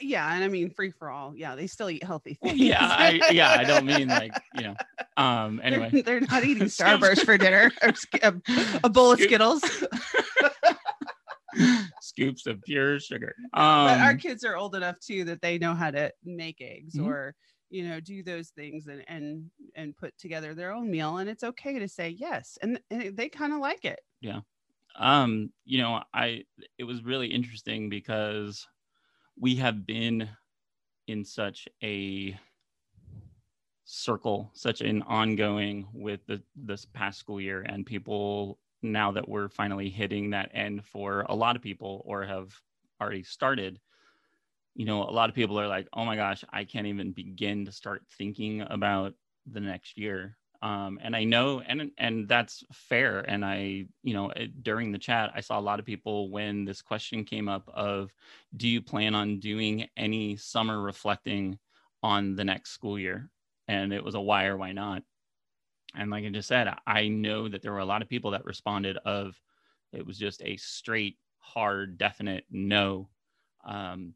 yeah 0.00 0.34
and 0.34 0.44
i 0.44 0.48
mean 0.48 0.70
free 0.70 0.90
for 0.90 1.08
all. 1.10 1.34
Yeah 1.36 1.54
they 1.56 1.66
still 1.66 1.88
eat 1.90 2.02
healthy 2.04 2.34
things 2.34 2.58
yeah 2.58 2.78
I, 2.80 3.20
yeah 3.30 3.52
i 3.58 3.64
don't 3.64 3.86
mean 3.86 4.08
like 4.22 4.34
you 4.54 4.62
know 4.62 4.74
um 5.16 5.56
They're- 5.56 5.64
anyway. 5.82 6.02
they're, 6.02 6.20
not 6.20 6.44
eating 6.44 6.64
starburst 6.66 7.24
for 7.24 7.38
dinner 7.38 7.70
or 7.82 7.92
a, 8.22 8.34
a 8.84 8.88
bowl 8.88 9.12
of 9.12 9.20
skittles. 9.20 9.62
Scoops 12.00 12.46
of 12.46 12.62
pure 12.62 13.00
sugar. 13.00 13.34
But 13.52 13.98
our 14.00 14.10
um 14.10 14.18
kids 14.18 14.44
are 14.44 14.56
old 14.56 14.74
enough 14.74 15.00
too 15.00 15.24
that 15.24 15.40
they 15.40 15.56
know 15.58 15.74
how 15.74 15.90
to 15.90 16.12
make 16.24 16.60
eggs 16.60 16.96
Mhm. 16.96 17.06
or 17.06 17.34
you 17.70 17.88
know 17.88 17.98
do 17.98 18.22
those 18.22 18.50
things 18.50 18.86
and 18.86 19.02
and 19.08 19.50
and 19.74 19.96
put 19.96 20.16
together 20.18 20.54
their 20.54 20.72
own 20.72 20.90
meal 20.90 21.16
and 21.16 21.28
it's 21.30 21.42
okay 21.44 21.78
to 21.78 21.88
say 21.88 22.10
yes 22.10 22.58
and, 22.62 22.78
and 22.90 23.16
they 23.16 23.28
kind 23.28 23.52
of 23.54 23.60
like 23.60 23.84
it. 23.84 24.00
Yeah. 24.20 24.40
Um 24.98 25.50
you 25.64 25.78
know 25.78 26.02
i 26.12 26.42
it 26.78 26.84
was 26.84 27.02
really 27.04 27.28
interesting 27.28 27.88
because 27.88 28.66
we 29.38 29.56
have 29.56 29.86
been 29.86 30.28
in 31.06 31.24
such 31.24 31.68
a 31.82 32.36
circle 33.84 34.50
such 34.52 34.80
an 34.80 35.02
ongoing 35.02 35.86
with 35.92 36.20
the 36.26 36.42
this 36.56 36.84
past 36.86 37.20
school 37.20 37.40
year 37.40 37.64
and 37.68 37.86
people 37.86 38.58
now 38.82 39.12
that 39.12 39.28
we're 39.28 39.48
finally 39.48 39.88
hitting 39.88 40.30
that 40.30 40.50
end 40.52 40.84
for 40.84 41.24
a 41.28 41.34
lot 41.34 41.54
of 41.54 41.62
people 41.62 42.02
or 42.04 42.24
have 42.24 42.52
already 43.00 43.22
started 43.22 43.78
you 44.74 44.84
know 44.84 45.04
a 45.04 45.10
lot 45.10 45.28
of 45.28 45.36
people 45.36 45.58
are 45.58 45.68
like 45.68 45.86
oh 45.92 46.04
my 46.04 46.16
gosh 46.16 46.44
i 46.52 46.64
can't 46.64 46.88
even 46.88 47.12
begin 47.12 47.64
to 47.64 47.70
start 47.70 48.02
thinking 48.18 48.62
about 48.62 49.14
the 49.52 49.60
next 49.60 49.96
year 49.96 50.36
um, 50.62 50.98
and 51.02 51.14
I 51.14 51.24
know, 51.24 51.60
and 51.60 51.90
and 51.98 52.28
that's 52.28 52.64
fair. 52.72 53.20
And 53.20 53.44
I, 53.44 53.86
you 54.02 54.14
know, 54.14 54.32
during 54.62 54.92
the 54.92 54.98
chat, 54.98 55.32
I 55.34 55.40
saw 55.40 55.58
a 55.58 55.60
lot 55.60 55.78
of 55.78 55.84
people 55.84 56.30
when 56.30 56.64
this 56.64 56.82
question 56.82 57.24
came 57.24 57.48
up 57.48 57.68
of, 57.72 58.12
do 58.56 58.68
you 58.68 58.82
plan 58.82 59.14
on 59.14 59.38
doing 59.40 59.88
any 59.96 60.36
summer 60.36 60.80
reflecting 60.80 61.58
on 62.02 62.36
the 62.36 62.44
next 62.44 62.70
school 62.70 62.98
year? 62.98 63.30
And 63.68 63.92
it 63.92 64.04
was 64.04 64.14
a 64.14 64.20
why 64.20 64.46
or 64.46 64.56
why 64.56 64.72
not. 64.72 65.02
And 65.94 66.10
like 66.10 66.24
I 66.24 66.28
just 66.28 66.48
said, 66.48 66.72
I 66.86 67.08
know 67.08 67.48
that 67.48 67.62
there 67.62 67.72
were 67.72 67.78
a 67.78 67.84
lot 67.86 68.02
of 68.02 68.08
people 68.08 68.32
that 68.32 68.44
responded 68.44 68.96
of, 68.98 69.40
it 69.92 70.06
was 70.06 70.18
just 70.18 70.42
a 70.42 70.56
straight, 70.56 71.16
hard, 71.38 71.96
definite 71.96 72.44
no. 72.50 73.08
Um, 73.64 74.14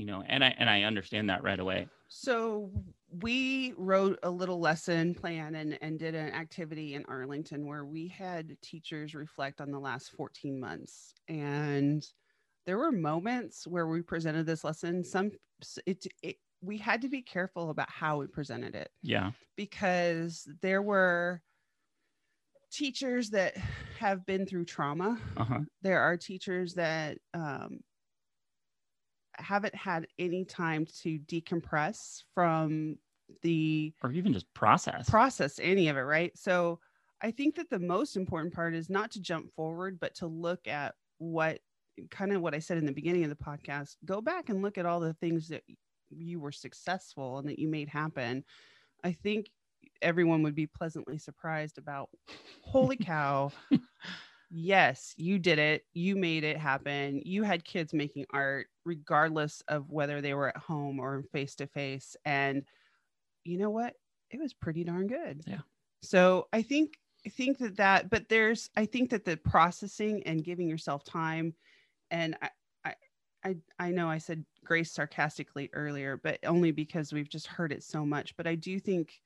you 0.00 0.06
know, 0.06 0.24
and 0.26 0.42
I 0.42 0.54
and 0.58 0.70
I 0.70 0.84
understand 0.84 1.28
that 1.28 1.42
right 1.42 1.60
away. 1.60 1.86
so 2.08 2.70
we 3.22 3.74
wrote 3.76 4.18
a 4.22 4.30
little 4.30 4.58
lesson 4.58 5.14
plan 5.14 5.54
and 5.56 5.76
and 5.82 5.98
did 5.98 6.14
an 6.14 6.32
activity 6.32 6.94
in 6.94 7.04
arlington 7.08 7.66
where 7.66 7.84
we 7.84 8.06
had 8.08 8.56
teachers 8.62 9.14
reflect 9.14 9.60
on 9.60 9.70
the 9.72 9.78
last 9.78 10.12
14 10.12 10.58
months 10.60 11.12
and 11.28 12.06
there 12.66 12.78
were 12.78 12.92
moments 12.92 13.66
where 13.66 13.88
we 13.88 14.00
presented 14.00 14.46
this 14.46 14.62
lesson 14.64 15.02
some 15.04 15.32
it, 15.86 16.06
it 16.22 16.36
we 16.62 16.78
had 16.78 17.02
to 17.02 17.08
be 17.08 17.20
careful 17.20 17.70
about 17.70 17.90
how 17.90 18.18
we 18.20 18.26
presented 18.28 18.74
it 18.76 18.90
Yeah. 19.02 19.32
because 19.56 20.48
there 20.62 20.82
were 20.82 21.42
teachers 22.72 23.30
that 23.30 23.56
have 23.98 24.24
been 24.26 24.46
through 24.46 24.64
trauma. 24.66 25.18
Uh 25.36 25.44
huh. 25.44 25.58
There 25.82 26.00
are 26.00 26.16
teachers 26.16 26.74
that 26.74 27.18
um, 27.34 27.80
haven't 29.42 29.74
had 29.74 30.06
any 30.18 30.44
time 30.44 30.86
to 31.02 31.18
decompress 31.20 32.22
from 32.34 32.96
the 33.42 33.92
Or 34.02 34.12
even 34.12 34.32
just 34.32 34.52
process. 34.54 35.08
process 35.08 35.58
any 35.62 35.88
of 35.88 35.96
it, 35.96 36.00
right? 36.02 36.36
So 36.36 36.80
I 37.22 37.30
think 37.30 37.56
that 37.56 37.70
the 37.70 37.78
most 37.78 38.16
important 38.16 38.54
part 38.54 38.74
is 38.74 38.90
not 38.90 39.10
to 39.12 39.20
jump 39.20 39.52
forward, 39.54 39.98
but 40.00 40.14
to 40.16 40.26
look 40.26 40.66
at 40.66 40.94
what 41.18 41.60
kind 42.10 42.32
of 42.32 42.40
what 42.40 42.54
I 42.54 42.58
said 42.60 42.78
in 42.78 42.86
the 42.86 42.92
beginning 42.92 43.24
of 43.24 43.30
the 43.30 43.36
podcast. 43.36 43.96
Go 44.04 44.20
back 44.20 44.48
and 44.48 44.62
look 44.62 44.78
at 44.78 44.86
all 44.86 45.00
the 45.00 45.14
things 45.14 45.48
that 45.48 45.62
you 46.10 46.40
were 46.40 46.52
successful 46.52 47.38
and 47.38 47.48
that 47.48 47.58
you 47.58 47.68
made 47.68 47.88
happen. 47.88 48.44
I 49.04 49.12
think 49.12 49.50
everyone 50.02 50.42
would 50.42 50.54
be 50.54 50.66
pleasantly 50.66 51.18
surprised 51.18 51.78
about 51.78 52.08
holy 52.62 52.96
cow. 52.96 53.52
yes, 54.50 55.14
you 55.16 55.38
did 55.38 55.58
it. 55.58 55.84
You 55.92 56.16
made 56.16 56.44
it 56.44 56.58
happen. 56.58 57.22
You 57.24 57.44
had 57.44 57.64
kids 57.64 57.94
making 57.94 58.26
art, 58.30 58.66
regardless 58.84 59.62
of 59.68 59.90
whether 59.90 60.20
they 60.20 60.34
were 60.34 60.48
at 60.48 60.56
home 60.56 60.98
or 60.98 61.24
face 61.32 61.54
to 61.56 61.66
face. 61.66 62.16
And 62.24 62.64
you 63.44 63.58
know 63.58 63.70
what? 63.70 63.94
It 64.30 64.40
was 64.40 64.52
pretty 64.52 64.84
darn 64.84 65.06
good. 65.06 65.42
Yeah. 65.46 65.60
So 66.02 66.48
I 66.52 66.62
think 66.62 66.98
I 67.26 67.28
think 67.28 67.58
that 67.58 67.76
that, 67.76 68.10
but 68.10 68.28
there's 68.28 68.70
I 68.76 68.86
think 68.86 69.10
that 69.10 69.24
the 69.24 69.36
processing 69.36 70.22
and 70.24 70.44
giving 70.44 70.68
yourself 70.68 71.04
time, 71.04 71.54
and 72.10 72.36
I 72.42 72.50
I 72.84 72.94
I, 73.44 73.56
I 73.78 73.90
know 73.90 74.08
I 74.08 74.18
said 74.18 74.44
grace 74.64 74.92
sarcastically 74.92 75.70
earlier, 75.72 76.16
but 76.22 76.38
only 76.44 76.72
because 76.72 77.12
we've 77.12 77.28
just 77.28 77.46
heard 77.46 77.72
it 77.72 77.82
so 77.82 78.04
much. 78.04 78.36
But 78.36 78.46
I 78.46 78.54
do 78.54 78.78
think 78.78 79.20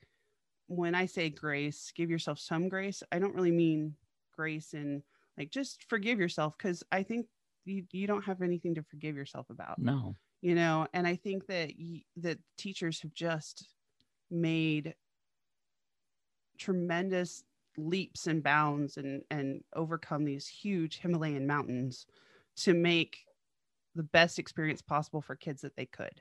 when 0.67 0.95
I 0.95 1.07
say 1.07 1.31
grace, 1.31 1.93
give 1.95 2.11
yourself 2.11 2.39
some 2.39 2.69
grace. 2.69 3.03
I 3.13 3.19
don't 3.19 3.35
really 3.35 3.51
mean 3.51 3.95
grace 4.35 4.75
and 4.75 5.03
like 5.39 5.51
just 5.51 5.85
forgive 5.89 6.19
yourself 6.21 6.57
because 6.57 6.83
I 6.93 7.03
think 7.03 7.27
you, 7.65 7.85
you 7.93 8.07
don't 8.07 8.25
have 8.25 8.43
anything 8.43 8.75
to 8.75 8.83
forgive 8.83 9.17
yourself 9.17 9.49
about 9.51 9.79
No. 9.79 10.15
you 10.43 10.55
know 10.55 10.87
and 10.93 11.07
i 11.07 11.17
think 11.17 11.47
that 11.47 11.73
y- 11.79 12.03
that 12.19 12.39
teachers 12.59 13.01
have 13.01 13.15
just 13.15 13.69
made 14.31 14.95
tremendous 16.59 17.45
leaps 17.77 18.27
and 18.27 18.43
bounds 18.43 18.97
and 18.97 19.23
and 19.31 19.63
overcome 19.75 20.25
these 20.25 20.47
huge 20.47 20.99
himalayan 21.01 21.47
mountains 21.47 22.07
to 22.57 22.73
make 22.73 23.17
the 23.97 24.03
best 24.03 24.39
experience 24.39 24.83
possible 24.83 25.21
for 25.21 25.35
kids 25.35 25.63
that 25.63 25.75
they 25.77 25.87
could 25.87 26.21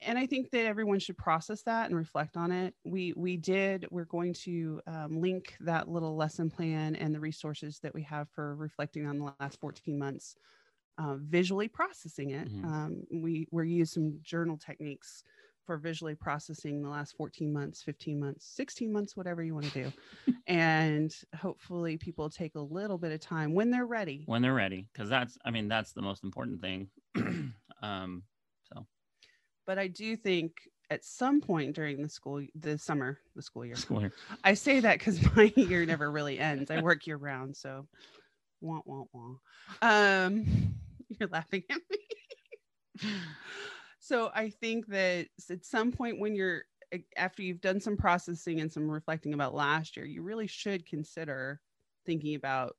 and 0.00 0.18
i 0.18 0.26
think 0.26 0.50
that 0.50 0.66
everyone 0.66 0.98
should 0.98 1.16
process 1.18 1.62
that 1.62 1.86
and 1.86 1.96
reflect 1.96 2.36
on 2.36 2.52
it 2.52 2.74
we 2.84 3.12
we 3.16 3.36
did 3.36 3.86
we're 3.90 4.04
going 4.04 4.32
to 4.32 4.80
um, 4.86 5.20
link 5.20 5.56
that 5.60 5.88
little 5.88 6.16
lesson 6.16 6.50
plan 6.50 6.94
and 6.96 7.14
the 7.14 7.20
resources 7.20 7.80
that 7.80 7.94
we 7.94 8.02
have 8.02 8.28
for 8.30 8.54
reflecting 8.56 9.06
on 9.06 9.18
the 9.18 9.32
last 9.40 9.60
14 9.60 9.98
months 9.98 10.36
uh, 10.98 11.16
visually 11.18 11.68
processing 11.68 12.30
it 12.30 12.48
Mhm. 12.48 12.64
um, 12.64 13.02
we 13.12 13.46
we 13.52 13.70
use 13.70 13.92
some 13.92 14.18
journal 14.22 14.56
techniques 14.58 15.22
for 15.64 15.76
visually 15.76 16.14
processing 16.14 16.82
the 16.82 16.88
last 16.88 17.14
14 17.14 17.52
months, 17.52 17.82
15 17.82 18.18
months, 18.18 18.46
16 18.46 18.90
months, 18.90 19.14
whatever 19.14 19.42
you 19.42 19.52
want 19.54 19.66
to 19.66 19.84
do. 19.84 19.92
and 20.46 21.14
hopefully 21.36 21.98
people 21.98 22.30
take 22.30 22.54
a 22.54 22.60
little 22.60 22.96
bit 22.96 23.12
of 23.12 23.20
time 23.20 23.54
when 23.54 23.70
they're 23.70 23.86
ready. 23.86 24.22
when 24.26 24.40
they're 24.42 24.54
ready 24.54 24.88
because 24.92 25.10
that's 25.10 25.36
i 25.44 25.50
mean 25.50 25.68
that's 25.68 25.92
the 25.92 26.02
most 26.02 26.24
important 26.24 26.60
thing 26.62 26.90
um 27.82 28.22
But 29.68 29.78
I 29.78 29.86
do 29.86 30.16
think 30.16 30.66
at 30.88 31.04
some 31.04 31.42
point 31.42 31.76
during 31.76 32.00
the 32.00 32.08
school, 32.08 32.42
the 32.54 32.78
summer, 32.78 33.18
the 33.36 33.42
school 33.42 33.66
year, 33.66 33.76
school 33.76 34.00
year. 34.00 34.12
I 34.42 34.54
say 34.54 34.80
that 34.80 34.98
because 34.98 35.20
my 35.36 35.52
year 35.56 35.84
never 35.84 36.10
really 36.10 36.38
ends. 36.38 36.70
I 36.70 36.80
work 36.80 37.06
year 37.06 37.18
round, 37.18 37.54
so 37.54 37.86
wah 38.62 38.80
wah 38.86 39.04
wah. 39.12 39.34
Um, 39.82 40.46
you're 41.20 41.28
laughing 41.28 41.64
at 41.68 41.80
me. 41.90 43.10
so 44.00 44.30
I 44.34 44.48
think 44.48 44.86
that 44.86 45.28
at 45.50 45.66
some 45.66 45.92
point 45.92 46.18
when 46.18 46.34
you're 46.34 46.62
after 47.18 47.42
you've 47.42 47.60
done 47.60 47.78
some 47.78 47.98
processing 47.98 48.60
and 48.60 48.72
some 48.72 48.90
reflecting 48.90 49.34
about 49.34 49.54
last 49.54 49.98
year, 49.98 50.06
you 50.06 50.22
really 50.22 50.46
should 50.46 50.86
consider 50.86 51.60
thinking 52.06 52.36
about 52.36 52.74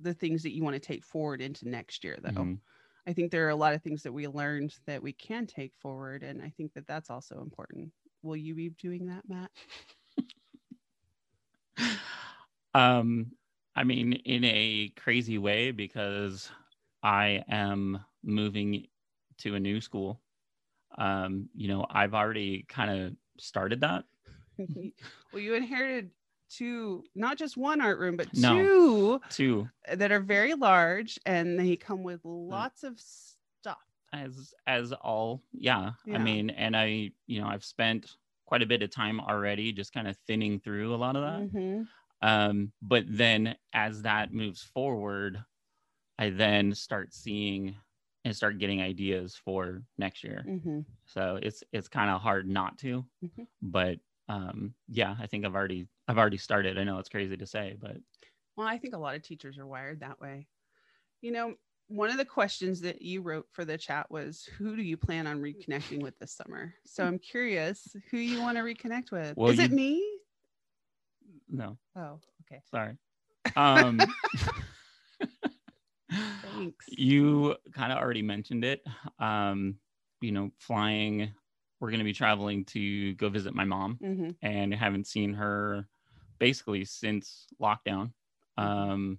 the 0.00 0.12
things 0.12 0.42
that 0.42 0.54
you 0.54 0.62
want 0.62 0.74
to 0.74 0.80
take 0.80 1.02
forward 1.02 1.40
into 1.40 1.66
next 1.66 2.04
year, 2.04 2.18
though. 2.20 2.28
Mhm. 2.28 2.58
I 3.06 3.12
think 3.12 3.30
there 3.30 3.46
are 3.46 3.50
a 3.50 3.56
lot 3.56 3.74
of 3.74 3.82
things 3.82 4.02
that 4.02 4.12
we 4.12 4.26
learned 4.26 4.74
that 4.86 5.02
we 5.02 5.12
can 5.12 5.46
take 5.46 5.72
forward, 5.80 6.22
and 6.22 6.42
I 6.42 6.50
think 6.56 6.72
that 6.74 6.86
that's 6.86 7.10
also 7.10 7.40
important. 7.40 7.92
Will 8.22 8.36
you 8.36 8.54
be 8.54 8.70
doing 8.70 9.06
that, 9.06 9.22
Matt? 9.28 9.50
um 12.74 13.26
i 13.74 13.84
mean 13.84 14.12
in 14.12 14.44
a 14.44 14.92
crazy 14.96 15.38
way 15.38 15.70
because 15.70 16.50
i 17.02 17.42
am 17.48 17.98
moving 18.22 18.86
to 19.38 19.54
a 19.54 19.60
new 19.60 19.80
school 19.80 20.20
um 20.98 21.48
you 21.54 21.68
know 21.68 21.86
i've 21.90 22.14
already 22.14 22.64
kind 22.68 22.90
of 22.90 23.12
started 23.38 23.80
that 23.80 24.04
well, 25.32 25.42
you 25.42 25.54
inherited 25.54 26.10
two, 26.48 27.04
not 27.14 27.38
just 27.38 27.56
one 27.56 27.80
art 27.80 27.98
room, 27.98 28.16
but 28.16 28.28
No. 28.34 28.54
two 28.56 29.20
too 29.30 29.68
that 29.94 30.12
are 30.12 30.20
very 30.20 30.54
large, 30.54 31.18
and 31.26 31.58
they 31.58 31.76
come 31.76 32.02
with 32.02 32.20
lots 32.24 32.82
of 32.84 32.98
stuff. 33.00 33.78
as 34.12 34.54
as 34.66 34.92
all 34.92 35.42
yeah, 35.52 35.92
Yeah. 36.06 36.14
i 36.16 36.18
mean 36.18 36.50
and 36.50 36.76
i 36.76 37.10
you 37.26 37.40
know 37.40 37.48
i've 37.48 37.64
spent 37.64 38.16
quite 38.46 38.62
a 38.62 38.66
bit 38.66 38.80
of 38.82 38.90
time 38.90 39.20
already 39.20 39.72
just 39.72 39.92
kind 39.92 40.06
of 40.08 40.16
thinning 40.28 40.60
through 40.60 40.94
a 40.94 40.96
lot 40.96 41.16
of 41.16 41.22
that 41.22 41.50
Mhm. 41.52 41.88
um 42.22 42.72
but 42.80 43.04
then 43.08 43.56
as 43.72 44.02
that 44.02 44.32
moves 44.32 44.62
forward 44.62 45.44
i 46.18 46.30
then 46.30 46.74
start 46.74 47.12
seeing 47.12 47.76
and 48.24 48.34
start 48.36 48.58
getting 48.58 48.80
ideas 48.80 49.36
for 49.36 49.82
next 49.98 50.24
year 50.24 50.44
Mhm. 50.46 50.84
so 51.06 51.38
it's 51.42 51.64
it's 51.72 51.88
kind 51.88 52.10
of 52.10 52.20
hard 52.22 52.48
not 52.48 52.78
to 52.78 53.04
Mhm. 53.24 53.48
but 53.62 53.98
um 54.28 54.74
yeah 54.88 55.16
i 55.20 55.26
think 55.26 55.44
i've 55.44 55.54
already 55.54 55.86
i've 56.08 56.18
already 56.18 56.36
started 56.38 56.78
i 56.78 56.84
know 56.84 56.98
it's 56.98 57.08
crazy 57.08 57.36
to 57.36 57.46
say 57.46 57.76
but 57.80 57.96
Well, 58.56 58.66
I 58.66 58.78
think 58.78 58.94
a 58.94 58.98
lot 58.98 59.14
of 59.14 59.22
teachers 59.22 59.58
are 59.58 59.66
wired 59.66 60.00
that 60.00 60.20
way. 60.20 60.48
You 61.20 61.30
know, 61.32 61.54
one 61.88 62.10
of 62.10 62.16
the 62.16 62.24
questions 62.24 62.80
that 62.80 63.02
you 63.02 63.22
wrote 63.22 63.46
for 63.52 63.64
the 63.64 63.78
chat 63.78 64.10
was, 64.10 64.44
"Who 64.58 64.76
do 64.76 64.82
you 64.82 64.96
plan 64.96 65.26
on 65.26 65.40
reconnecting 65.40 66.00
with 66.00 66.18
this 66.18 66.32
summer?" 66.32 66.74
So 66.86 67.04
I'm 67.04 67.18
curious 67.18 67.94
who 68.10 68.16
you 68.18 68.40
want 68.40 68.56
to 68.56 68.62
reconnect 68.64 69.12
with. 69.12 69.36
Well, 69.36 69.50
Is 69.50 69.58
it 69.58 69.72
me? 69.72 70.02
no 71.48 71.76
Oh, 71.96 72.20
okay. 72.42 72.62
sorry 72.70 72.96
um 73.56 74.14
Thanks. 76.42 76.86
you 76.88 77.56
kind 77.72 77.92
of 77.92 77.98
already 77.98 78.22
mentioned 78.22 78.64
it 78.64 78.82
um 79.18 79.76
you 80.20 80.32
know 80.32 80.50
flying 80.58 81.32
we're 81.80 81.90
going 81.90 81.98
to 82.00 82.04
be 82.04 82.12
traveling 82.12 82.64
to 82.66 83.14
go 83.14 83.28
visit 83.28 83.54
my 83.54 83.64
mom 83.64 84.00
hmm 84.00 84.30
and 84.42 84.74
haven't 84.74 85.06
seen 85.06 85.32
her 85.34 85.88
basically 86.38 86.84
since 86.84 87.46
lockdown 87.60 88.12
um 88.58 89.18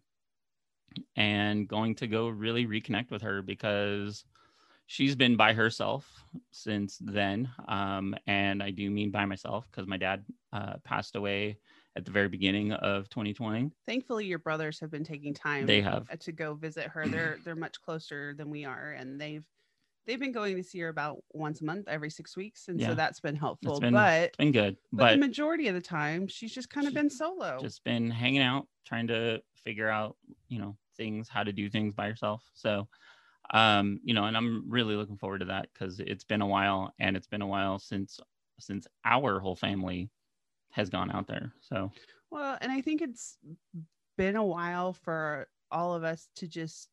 and 1.15 1.67
going 1.67 1.95
to 1.95 2.08
go 2.08 2.27
really 2.29 2.65
reconnect 2.65 3.12
with 3.12 3.21
her 3.21 3.41
because 3.41 4.25
she's 4.88 5.15
been 5.15 5.36
by 5.38 5.53
herself 5.53 6.23
since 6.51 6.99
then 7.01 7.49
um 7.67 8.15
and 8.27 8.63
i 8.63 8.71
do 8.71 8.89
mean 8.89 9.12
by 9.12 9.25
myself 9.25 9.69
because 9.71 9.88
my 9.88 9.97
dad 9.97 10.25
uh, 10.53 10.77
passed 10.84 11.15
away 11.15 11.60
at 11.95 12.05
the 12.05 12.12
very 12.12 12.29
beginning 12.29 12.71
of 12.73 13.10
2020 13.10 13.71
Thankfully, 13.86 14.25
your 14.25 14.39
brothers 14.39 14.79
have 14.82 14.91
been 14.91 15.03
taking 15.03 15.34
time. 15.34 15.65
they 15.65 15.82
have 15.82 16.08
uh, 16.12 16.17
to 16.19 16.32
go 16.32 16.53
visit 16.55 16.88
her. 16.88 17.08
They're 17.08 17.39
they're 17.43 17.55
much 17.55 17.82
closer 17.82 18.34
than 18.36 18.49
we 18.49 18.65
are, 18.65 18.91
and 18.91 19.19
they've 19.19 19.45
they've 20.08 20.20
been 20.20 20.32
going 20.32 20.56
to 20.56 20.63
see 20.63 20.80
her 20.80 20.89
about 20.89 21.17
once 21.34 21.62
a 21.62 21.65
month, 21.65 21.88
every 21.88 22.10
six 22.10 22.36
weeks, 22.36 22.70
and 22.70 22.80
Yeah. 22.80 22.88
so 22.88 22.96
that's 22.96 23.20
been 23.20 23.36
helpful. 23.36 23.80
been- 23.80 23.93
but 23.93 24.24
it's 24.30 24.38
been 24.38 24.52
good 24.52 24.78
but, 24.91 25.04
but 25.04 25.12
the 25.12 25.17
majority 25.17 25.67
of 25.67 25.76
the 25.76 25.82
time, 25.82 26.28
she's 26.28 26.54
just 26.54 26.70
kind 26.70 26.88
of 26.88 26.93
been 26.93 27.10
solo. 27.10 27.60
just 27.62 27.84
been 27.84 28.10
hanging 28.10 28.41
out 28.41 28.67
trying 28.86 29.08
to 29.08 29.41
figure 29.54 29.89
out 29.89 30.15
you 30.48 30.58
know 30.60 30.76
things 30.96 31.28
how 31.30 31.43
to 31.43 31.52
do 31.52 31.70
things 31.70 31.93
by 31.93 32.08
yourself 32.08 32.41
so 32.54 32.88
um 33.52 34.00
you 34.04 34.13
know 34.13 34.24
and 34.26 34.36
i'm 34.38 34.63
really 34.70 34.96
looking 34.96 35.17
forward 35.17 35.39
to 35.39 35.46
that 35.46 35.67
because 35.74 36.00
it's 36.00 36.24
been 36.24 36.41
a 36.41 36.48
while 36.48 36.93
and 37.00 37.15
it's 37.17 37.28
been 37.28 37.41
a 37.41 37.48
while 37.48 37.78
since 37.78 38.20
since 38.60 38.88
our 39.06 39.39
whole 39.39 39.56
family 39.56 40.10
has 40.72 40.89
gone 40.89 41.12
out 41.12 41.28
there 41.28 41.52
so 41.62 41.91
Well, 42.32 42.58
and 42.62 42.72
I 42.72 42.82
think 42.82 43.02
it's 43.02 43.38
been 44.17 44.36
a 44.36 44.43
while 44.46 44.93
for 44.93 45.48
all 45.72 45.96
of 45.96 46.04
us 46.04 46.30
to 46.38 46.48
just 46.48 46.89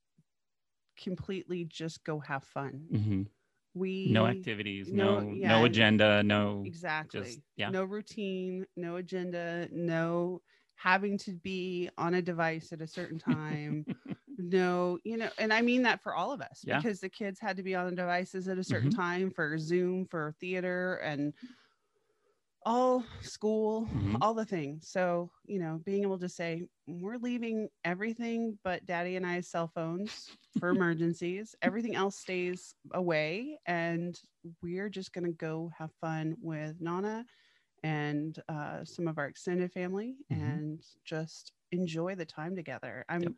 completely 0.96 1.64
just 1.64 2.04
go 2.04 2.20
have 2.20 2.44
fun. 2.44 2.90
mhm. 2.90 3.26
We 3.74 4.26
no 4.26 4.26
activities 4.26 4.92
no- 4.92 5.24
no 5.40 5.64
no, 5.64 5.64
agenda 5.64 6.22
no 6.22 6.64
exactly. 6.64 7.08
just 7.08 7.42
yeah 7.56 7.72
No 7.72 7.84
routine, 7.84 8.66
no 8.76 8.96
agenda, 8.96 9.68
no 9.72 10.42
having 10.76 11.18
to 11.18 11.32
be 11.32 11.90
on 11.98 12.14
a 12.14 12.22
device 12.22 12.72
at 12.72 12.80
a 12.82 12.86
certain 12.86 13.18
time. 13.18 13.86
no, 14.38 14.98
you 15.04 15.16
know, 15.16 15.30
and 15.38 15.52
I 15.52 15.62
mean 15.62 15.82
that 15.82 16.02
for 16.02 16.14
all 16.14 16.32
of 16.32 16.40
us 16.40 16.64
Yeah. 16.64 16.82
because 16.82 17.00
the 17.00 17.08
kids 17.08 17.40
had 17.40 17.56
to 17.56 17.62
be 17.62 17.74
on 17.74 17.86
the 17.90 17.96
devices 17.96 18.48
at 18.48 18.58
a 18.58 18.64
certain 18.64 18.90
Mhm. 18.90 18.90
time 18.90 19.30
for 19.30 19.58
Zoom, 19.58 20.06
for 20.06 20.34
theater, 20.40 20.96
and 20.96 21.32
all 22.64 23.04
school, 23.20 23.88
Mhm. 23.90 24.22
all 24.22 24.34
the 24.34 24.44
things. 24.44 24.88
So, 24.88 25.30
you 25.44 25.58
know, 25.58 25.80
being 25.84 26.02
able 26.02 26.18
to 26.18 26.28
say, 26.28 26.68
we're 26.86 27.18
leaving 27.18 27.68
everything 27.84 28.58
but 28.64 28.86
daddy 28.86 29.16
and 29.16 29.26
I's 29.26 29.48
cell 29.48 29.68
phones 29.68 30.32
for 30.58 30.70
emergencies, 30.70 31.54
everything 31.62 31.94
else 31.94 32.16
stays 32.16 32.74
away, 32.92 33.58
and 33.66 34.20
we're 34.62 34.88
just 34.88 35.12
going 35.12 35.24
to 35.26 35.32
go 35.32 35.70
have 35.78 35.92
fun 36.00 36.36
with 36.40 36.80
Nana 36.80 37.26
and 37.82 38.42
uh, 38.48 38.84
some 38.84 39.08
of 39.08 39.18
our 39.18 39.26
extended 39.26 39.72
family 39.72 40.16
Mhm. 40.30 40.60
and 40.60 40.84
just 41.04 41.52
enjoy 41.72 42.14
the 42.14 42.26
time 42.26 42.56
together. 42.56 43.04
I'm 43.08 43.22
Yep. 43.22 43.34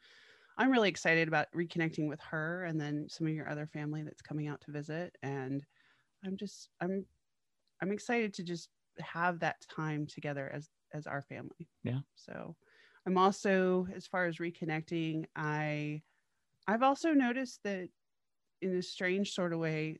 I'm 0.58 0.70
really 0.70 0.88
excited 0.88 1.28
about 1.28 1.48
reconnecting 1.54 2.08
with 2.08 2.20
her 2.20 2.64
and 2.64 2.80
then 2.80 3.08
some 3.08 3.26
of 3.26 3.32
your 3.34 3.48
other 3.48 3.66
family 3.66 4.02
that's 4.02 4.22
coming 4.22 4.46
out 4.48 4.60
to 4.62 4.72
visit 4.72 5.16
and 5.22 5.64
I'm 6.24 6.36
just 6.36 6.70
I'm 6.80 7.06
I'm 7.82 7.92
excited 7.92 8.34
to 8.34 8.44
just 8.44 8.70
have 9.00 9.40
that 9.40 9.60
time 9.68 10.06
together 10.06 10.48
as 10.50 10.70
as 10.92 11.06
our 11.06 11.22
family. 11.22 11.68
Yeah. 11.82 12.00
So 12.14 12.56
I'm 13.06 13.18
also 13.18 13.86
as 13.94 14.06
far 14.06 14.26
as 14.26 14.38
reconnecting, 14.38 15.26
I 15.36 16.02
I've 16.68 16.82
also 16.82 17.12
noticed 17.12 17.62
that 17.64 17.90
in 18.62 18.76
a 18.76 18.82
strange 18.82 19.32
sort 19.32 19.52
of 19.52 19.58
way 19.60 19.98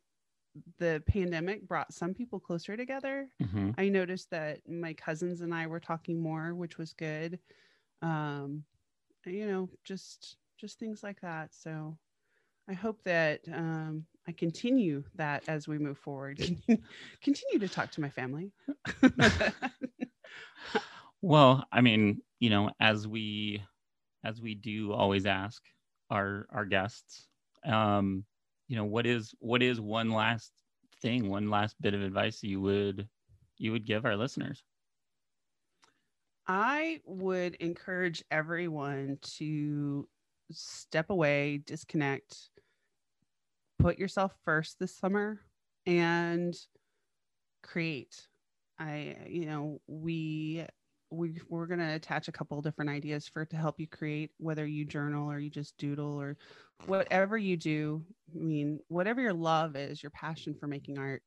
the 0.78 1.02
pandemic 1.06 1.66
brought 1.66 1.92
some 1.92 2.14
people 2.14 2.40
closer 2.40 2.76
together 2.76 3.30
Mhm. 3.40 3.76
I 3.78 3.90
noticed 3.90 4.30
that 4.30 4.66
my 4.68 4.94
cousins 4.94 5.42
and 5.42 5.54
I 5.54 5.66
were 5.66 5.80
talking 5.80 6.18
more, 6.20 6.54
which 6.54 6.78
was 6.78 6.94
good. 6.94 7.40
Um, 8.02 8.64
you 9.26 9.46
know, 9.46 9.70
just 9.85 10.38
just 10.59 10.78
things 10.78 11.02
like 11.02 11.20
that. 11.22 11.54
So 11.54 11.98
I 12.68 12.74
hope 12.74 13.02
that 13.04 13.42
um, 13.52 14.06
I 14.27 14.33
continue 14.33 15.05
that 15.15 15.45
as 15.49 15.69
we 15.69 15.79
move 15.79 15.99
forward. 15.99 16.39
continue 17.23 17.59
to 17.61 17.69
talk 17.69 17.91
to 17.93 18.01
my 18.01 18.11
family. 18.11 18.53
well 21.23 21.65
i 21.73 21.81
mean 21.81 22.21
you 22.41 22.51
know 22.51 22.71
as 22.81 23.07
we 23.07 23.62
as 24.25 24.41
we 24.41 24.55
do 24.55 24.93
always 24.93 25.27
ask 25.27 25.62
our 26.11 26.47
our 26.51 26.65
guests 26.65 27.27
um 27.65 28.25
you 28.69 28.77
know 28.77 28.85
what 28.85 29.07
is 29.07 29.35
what 29.39 29.62
is 29.62 29.81
one 29.81 30.11
last 30.11 30.53
thing 31.01 31.29
one 31.29 31.51
last 31.51 31.81
bit 31.81 31.95
of 31.95 32.03
advice 32.03 32.43
you 32.43 32.61
would 32.61 33.09
you 33.59 33.73
would 33.73 33.87
give 33.87 34.05
our 34.05 34.17
listeners 34.17 34.65
I 36.47 37.01
would 37.05 37.55
encourage 37.57 38.25
everyone 38.31 39.19
to 39.39 40.09
step 40.51 41.11
away, 41.11 41.59
disconnect, 41.59 42.51
put 43.87 44.01
yourself 44.01 44.33
first 44.44 44.81
this 44.81 44.96
summer 44.96 45.38
and 45.87 46.57
create. 47.62 48.27
I 48.81 49.14
you 49.29 49.46
know, 49.46 49.81
we 49.87 50.66
we 51.12 51.40
we're 51.49 51.68
going 51.68 51.79
to 51.79 51.94
attach 51.94 52.27
a 52.27 52.33
couple 52.33 52.61
different 52.61 52.90
ideas 52.90 53.29
for 53.29 53.44
to 53.44 53.57
help 53.57 53.79
you 53.79 53.87
create 53.87 54.33
whether 54.38 54.66
you 54.66 54.85
journal 54.85 55.31
or 55.31 55.38
you 55.38 55.51
just 55.51 55.79
doodle 55.79 56.20
or 56.20 56.37
whatever 56.87 57.38
you 57.38 57.57
do. 57.57 58.03
I 58.35 58.42
mean, 58.42 58.81
whatever 58.88 59.20
your 59.20 59.33
love 59.33 59.77
is, 59.77 60.03
your 60.03 60.11
passion 60.11 60.57
for 60.59 60.66
making 60.66 60.99
art, 60.99 61.22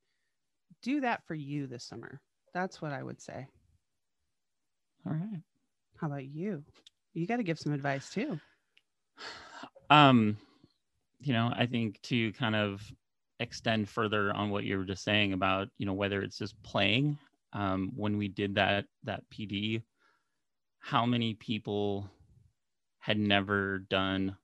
do 0.84 1.00
that 1.00 1.22
for 1.28 1.36
you 1.36 1.65
this 1.65 1.86
summer. 1.86 2.19
That's 2.54 2.82
what 2.82 2.91
I 2.91 3.02
would 3.02 3.22
say. 3.22 3.48
All 5.08 5.13
right. 5.13 5.41
How 5.95 6.08
about 6.08 6.26
you? 6.26 6.65
You 7.13 7.26
got 7.26 7.38
to 7.38 7.43
give 7.43 7.58
some 7.58 7.72
advice 7.72 8.10
too. 8.10 8.38
Um, 9.89 10.38
you 11.19 11.34
know, 11.34 11.51
I 11.55 11.65
think 11.65 12.01
to 12.03 12.32
kind 12.34 12.55
of 12.55 12.82
extend 13.39 13.89
further 13.89 14.34
on 14.34 14.49
what 14.49 14.63
you 14.63 14.77
were 14.77 14.86
just 14.86 15.03
saying 15.03 15.34
about, 15.34 15.69
you 15.77 15.86
know, 15.86 15.93
whether 15.93 16.21
it's 16.21 16.38
just 16.38 16.62
playing. 16.63 17.17
Um, 17.53 17.91
when 17.95 18.17
we 18.17 18.27
did 18.27 18.55
that 18.55 18.86
that 19.03 19.23
PD, 19.29 19.82
how 20.79 21.05
many 21.05 21.34
people 21.34 22.10
had 22.99 23.17
never 23.17 23.79
done 23.89 24.36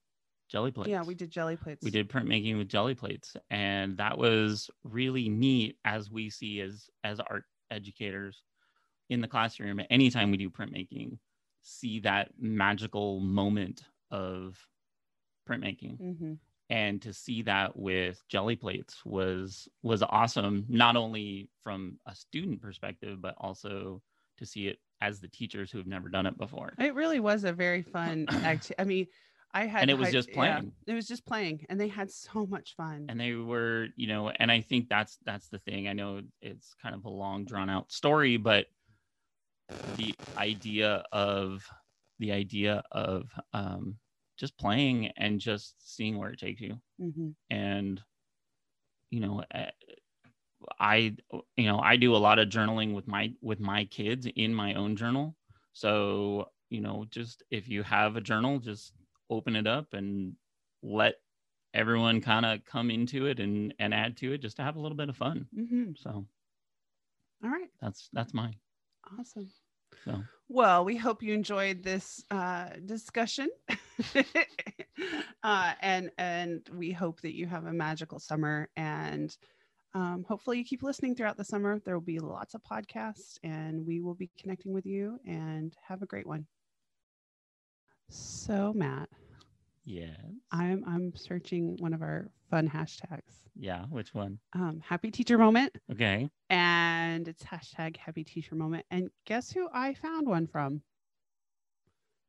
jelly 0.49 0.71
plates? 0.71 0.89
Yeah, 0.89 1.03
we 1.03 1.15
did 1.15 1.29
jelly 1.29 1.55
plates. 1.55 1.83
we 1.83 1.91
did 1.91 2.09
printmaking 2.09 2.57
with 2.57 2.67
jelly 2.67 2.95
plates 2.95 3.35
and 3.49 3.97
that 3.97 4.17
was 4.17 4.69
really 4.83 5.29
neat 5.29 5.77
as 5.85 6.09
we 6.09 6.29
see 6.29 6.61
as 6.61 6.89
as 7.03 7.19
art 7.19 7.43
educators 7.71 8.43
in 9.09 9.21
the 9.21 9.27
classroom 9.27 9.79
anytime 9.89 10.31
we 10.31 10.38
do 10.38 10.49
printmaking 10.49 11.17
see 11.61 11.99
that 11.99 12.29
magical 12.39 13.19
moment 13.19 13.83
of 14.11 14.57
printmaking 15.49 15.97
hmm 15.97 16.33
and 16.69 17.01
to 17.01 17.13
see 17.13 17.41
that 17.43 17.78
with 17.78 18.21
jelly 18.28 18.56
plates 18.56 19.04
was 19.06 19.67
was 19.84 20.01
awesome 20.04 20.65
not 20.67 20.95
only 20.95 21.49
from 21.63 21.99
a 22.08 22.15
student 22.15 22.62
perspective 22.62 23.21
but 23.21 23.36
also 23.38 24.01
to 24.38 24.45
see 24.45 24.67
it 24.67 24.80
as 25.01 25.19
the 25.19 25.28
teachers 25.28 25.69
who 25.71 25.78
have 25.78 25.88
never 25.88 26.10
done 26.10 26.25
it 26.25 26.38
before 26.38 26.73
It 26.80 26.95
really 26.95 27.19
was 27.19 27.43
a 27.43 27.54
very 27.54 27.84
fun 27.84 28.25
activity. 28.43 28.75
I 28.80 28.84
mean, 28.86 29.08
I 29.54 29.65
had 29.65 29.82
And 29.84 29.91
it 29.91 29.97
was 29.97 30.08
high- 30.08 30.12
just 30.12 30.30
yeah, 30.30 30.36
playing. 30.36 30.71
it 30.88 30.93
was 30.93 31.08
just 31.08 31.25
playing, 31.25 31.65
and 31.69 31.80
they 31.80 31.88
had 31.88 32.10
so 32.12 32.45
much 32.45 32.75
fun. 32.75 33.06
and 33.10 33.19
they 33.19 33.34
were 33.34 33.88
you 33.95 34.08
know 34.08 34.30
and 34.30 34.51
i 34.51 34.60
think 34.62 34.89
that's 34.89 35.17
that's 35.25 35.47
the 35.49 35.60
thing 35.60 35.88
i 35.88 35.93
know 35.93 36.21
it's 36.41 36.73
kind 36.82 36.95
of 36.95 37.06
a 37.06 37.10
long 37.10 37.45
drawn 37.45 37.69
out 37.69 37.91
story 37.91 38.36
but 38.38 38.65
the 39.97 40.13
idea 40.38 41.04
of 41.12 41.65
the 42.19 42.32
idea 42.32 42.84
of 42.91 43.30
um 43.54 43.95
just 44.38 44.58
playing 44.58 45.08
and 45.17 45.39
just 45.39 45.76
seeing 45.95 46.17
where 46.17 46.32
it 46.32 46.39
takes 46.39 46.62
you. 46.62 46.80
Hmm 47.00 47.32
and 47.50 48.02
you 49.12 49.19
know 49.19 49.43
eh, 49.52 49.69
i 50.80 51.15
you 51.58 51.65
know 51.65 51.80
i 51.80 51.95
do 51.95 52.15
a 52.15 52.17
lot 52.17 52.39
of 52.39 52.50
journaling 52.50 52.93
with 52.93 53.08
my 53.08 53.32
with 53.41 53.60
my 53.60 53.86
kids 53.86 54.28
in 54.36 54.54
my 54.54 54.74
own 54.74 54.95
journal. 54.95 55.36
So 55.74 56.50
you 56.69 56.82
know 56.82 57.06
just 57.10 57.43
if 57.52 57.67
you 57.67 57.84
have 57.84 58.15
a 58.15 58.21
journal 58.21 58.60
just 58.60 58.93
open 59.30 59.56
it 59.56 59.67
up 59.67 59.93
and 59.93 60.36
let 60.82 61.15
everyone 61.74 62.21
kind 62.21 62.45
of 62.45 62.63
come 62.65 62.89
into 62.89 63.26
it 63.28 63.39
and 63.39 63.74
and 63.80 63.93
add 63.93 64.17
to 64.17 64.34
it 64.34 64.39
just 64.39 64.58
to 64.58 64.63
have 64.63 64.76
a 64.76 64.80
little 64.80 64.98
bit 64.98 65.10
of 65.10 65.17
fun. 65.17 65.48
Hmm 65.54 65.91
so 65.95 66.26
All 67.43 67.50
right, 67.50 67.69
that's 67.82 68.10
that's 68.13 68.34
mine. 68.34 68.56
Awesome. 69.19 69.50
So 70.06 70.24
Well, 70.50 70.86
we 70.86 70.98
hope 70.98 71.24
you 71.24 71.34
enjoyed 71.34 71.84
this 71.84 72.24
uh, 72.32 72.70
discussion, 72.86 73.50
uh, 75.44 75.74
and 75.82 76.12
and 76.18 76.68
we 76.74 76.91
hope 76.91 77.22
that 77.22 77.36
you 77.36 77.48
have 77.48 77.65
a 77.65 77.74
magical 77.74 78.20
summer. 78.20 78.70
And 78.78 79.36
um, 79.94 80.26
hopefully, 80.28 80.58
you 80.60 80.65
keep 80.65 80.84
listening 80.84 81.15
throughout 81.15 81.38
the 81.38 81.44
summer. 81.46 81.80
There 81.80 81.96
will 81.96 82.02
be 82.06 82.20
lots 82.20 82.54
of 82.56 82.62
podcasts, 82.63 83.38
and 83.44 83.86
we 83.86 84.02
will 84.02 84.15
be 84.15 84.32
connecting 84.39 84.74
with 84.74 84.86
you. 84.86 85.20
And 85.26 85.76
have 85.88 86.02
a 86.02 86.08
great 86.08 86.28
one. 86.28 86.48
So, 88.10 88.74
Matt, 88.74 89.10
yeah 89.86 90.15
I'm 90.52 90.84
I'm 90.88 91.15
searching 91.15 91.78
one 91.80 91.93
of 91.93 92.02
our 92.02 92.30
fun 92.50 92.67
hashtags. 92.69 93.43
yeah 93.56 93.86
which 93.86 94.13
one 94.13 94.39
Um, 94.54 94.82
happy 94.84 95.12
teacher 95.12 95.38
moment, 95.38 95.76
okay 95.91 96.30
and 96.50 97.28
it's 97.28 97.43
hashtag 97.43 97.98
happy 97.98 98.24
teacher 98.24 98.56
moment. 98.56 98.86
And 98.91 99.10
guess 99.26 99.52
who 99.52 99.67
I 99.74 99.93
found 99.93 100.28
one 100.28 100.48
from? 100.48 100.82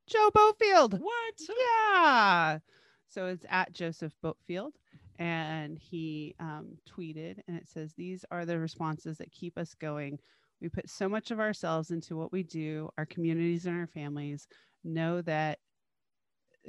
Joe 0.06 0.30
Bofield. 0.34 0.98
what 1.00 1.34
Yeah. 1.60 2.58
So 3.08 3.26
it's 3.26 3.44
at 3.48 3.72
Joseph 3.72 4.14
Boatfield. 4.24 4.72
And 5.18 5.78
he 5.78 6.34
um, 6.38 6.76
tweeted, 6.88 7.38
and 7.48 7.56
it 7.56 7.66
says, 7.66 7.94
These 7.94 8.24
are 8.30 8.44
the 8.44 8.58
responses 8.58 9.18
that 9.18 9.32
keep 9.32 9.56
us 9.58 9.74
going. 9.74 10.18
We 10.60 10.68
put 10.68 10.88
so 10.90 11.08
much 11.08 11.30
of 11.30 11.40
ourselves 11.40 11.90
into 11.90 12.16
what 12.16 12.32
we 12.32 12.42
do. 12.42 12.90
Our 12.98 13.06
communities 13.06 13.66
and 13.66 13.76
our 13.78 13.86
families 13.86 14.46
know 14.84 15.22
that 15.22 15.58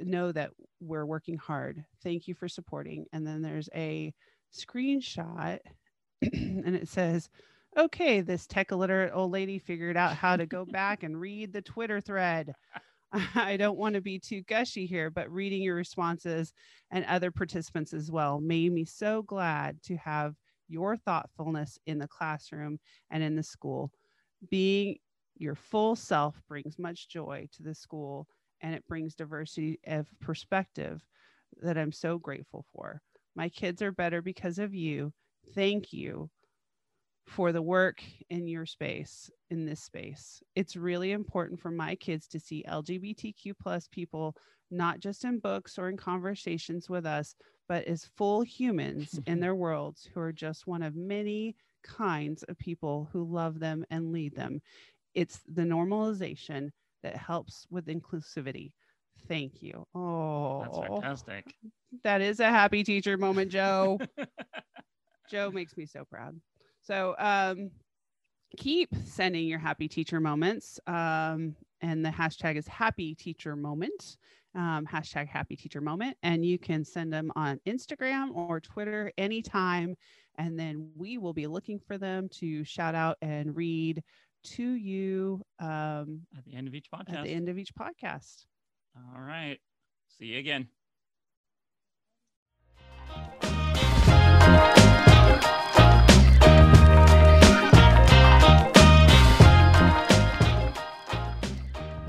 know 0.00 0.32
that 0.32 0.50
we're 0.80 1.06
working 1.06 1.36
hard. 1.38 1.84
Thank 2.02 2.28
you 2.28 2.34
for 2.34 2.48
supporting. 2.48 3.06
And 3.12 3.26
then 3.26 3.42
there's 3.42 3.68
a 3.74 4.12
screenshot 4.54 5.58
and 6.22 6.74
it 6.74 6.88
says, 6.88 7.28
Okay, 7.76 8.22
this 8.22 8.46
tech 8.46 8.72
illiterate 8.72 9.12
old 9.14 9.30
lady 9.30 9.58
figured 9.58 9.96
out 9.96 10.16
how 10.16 10.36
to 10.36 10.46
go 10.46 10.64
back 10.64 11.02
and 11.02 11.20
read 11.20 11.52
the 11.52 11.62
Twitter 11.62 12.00
thread. 12.00 12.52
I 13.34 13.56
don't 13.56 13.78
want 13.78 13.94
to 13.94 14.00
be 14.00 14.18
too 14.18 14.42
gushy 14.42 14.86
here, 14.86 15.10
but 15.10 15.30
reading 15.30 15.62
your 15.62 15.76
responses 15.76 16.52
and 16.90 17.04
other 17.04 17.30
participants 17.30 17.92
as 17.92 18.10
well 18.10 18.40
made 18.40 18.72
me 18.72 18.84
so 18.84 19.22
glad 19.22 19.82
to 19.84 19.96
have 19.96 20.34
your 20.68 20.96
thoughtfulness 20.96 21.78
in 21.86 21.98
the 21.98 22.08
classroom 22.08 22.78
and 23.10 23.22
in 23.22 23.36
the 23.36 23.42
school. 23.42 23.90
Being 24.50 24.96
your 25.36 25.54
full 25.54 25.96
self 25.96 26.40
brings 26.48 26.78
much 26.78 27.08
joy 27.08 27.48
to 27.52 27.62
the 27.62 27.74
school 27.74 28.26
and 28.60 28.74
it 28.74 28.86
brings 28.88 29.14
diversity 29.14 29.78
of 29.86 30.06
perspective 30.20 31.02
that 31.62 31.78
I'm 31.78 31.92
so 31.92 32.18
grateful 32.18 32.64
for. 32.74 33.00
My 33.34 33.48
kids 33.48 33.82
are 33.82 33.92
better 33.92 34.22
because 34.22 34.58
of 34.58 34.74
you. 34.74 35.12
Thank 35.54 35.92
you 35.92 36.30
for 37.28 37.52
the 37.52 37.62
work 37.62 38.02
in 38.30 38.48
your 38.48 38.64
space 38.64 39.30
in 39.50 39.66
this 39.66 39.82
space 39.82 40.42
it's 40.56 40.76
really 40.76 41.12
important 41.12 41.60
for 41.60 41.70
my 41.70 41.94
kids 41.94 42.26
to 42.26 42.40
see 42.40 42.64
lgbtq 42.68 43.52
plus 43.60 43.86
people 43.88 44.34
not 44.70 44.98
just 44.98 45.24
in 45.24 45.38
books 45.38 45.78
or 45.78 45.88
in 45.88 45.96
conversations 45.96 46.88
with 46.88 47.04
us 47.04 47.34
but 47.68 47.84
as 47.84 48.08
full 48.16 48.40
humans 48.40 49.20
in 49.26 49.40
their 49.40 49.54
worlds 49.54 50.08
who 50.12 50.20
are 50.20 50.32
just 50.32 50.66
one 50.66 50.82
of 50.82 50.96
many 50.96 51.54
kinds 51.82 52.42
of 52.44 52.58
people 52.58 53.08
who 53.12 53.24
love 53.24 53.60
them 53.60 53.84
and 53.90 54.10
lead 54.10 54.34
them 54.34 54.60
it's 55.14 55.40
the 55.46 55.62
normalization 55.62 56.70
that 57.02 57.16
helps 57.16 57.66
with 57.70 57.86
inclusivity 57.86 58.72
thank 59.26 59.62
you 59.62 59.84
oh 59.94 60.62
that's 60.62 60.78
fantastic 60.88 61.54
that 62.04 62.20
is 62.20 62.40
a 62.40 62.48
happy 62.48 62.84
teacher 62.84 63.16
moment 63.16 63.50
joe 63.50 63.98
Joe 65.28 65.50
makes 65.50 65.76
me 65.76 65.86
so 65.86 66.04
proud. 66.04 66.40
So 66.82 67.14
um, 67.18 67.70
keep 68.56 68.88
sending 69.04 69.46
your 69.46 69.58
happy 69.58 69.88
teacher 69.88 70.20
moments. 70.20 70.80
Um, 70.86 71.54
and 71.80 72.04
the 72.04 72.10
hashtag 72.10 72.56
is 72.56 72.66
happy 72.66 73.14
teacher 73.14 73.54
moment. 73.54 74.16
Um, 74.54 74.86
hashtag 74.86 75.28
happy 75.28 75.54
teacher 75.54 75.80
moment. 75.80 76.16
And 76.22 76.44
you 76.44 76.58
can 76.58 76.84
send 76.84 77.12
them 77.12 77.30
on 77.36 77.60
Instagram 77.66 78.34
or 78.34 78.60
Twitter 78.60 79.12
anytime. 79.18 79.94
And 80.38 80.58
then 80.58 80.90
we 80.96 81.18
will 81.18 81.34
be 81.34 81.46
looking 81.46 81.78
for 81.78 81.98
them 81.98 82.28
to 82.40 82.64
shout 82.64 82.94
out 82.94 83.18
and 83.20 83.54
read 83.54 84.02
to 84.42 84.72
you 84.72 85.42
um, 85.60 86.22
at 86.36 86.44
the 86.44 86.54
end 86.54 86.68
of 86.68 86.74
each 86.74 86.86
podcast. 86.92 87.14
at 87.14 87.24
the 87.24 87.30
end 87.30 87.48
of 87.48 87.58
each 87.58 87.74
podcast. 87.74 88.44
all 88.96 89.20
right 89.20 89.58
see 90.08 90.26
you 90.26 90.38
again 90.38 90.68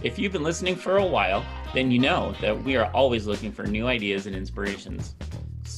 If 0.02 0.18
you've 0.18 0.32
been 0.32 0.44
listening 0.44 0.78
for 0.78 0.98
a 0.98 1.06
while, 1.06 1.46
then 1.74 1.92
you 1.92 2.00
know 2.00 2.34
that 2.40 2.64
we 2.64 2.78
are 2.78 2.90
always 2.94 3.28
looking 3.28 3.52
for 3.52 3.64
new 3.64 3.88
ideas 3.88 4.28
and 4.28 4.36
inspirations. 4.36 5.14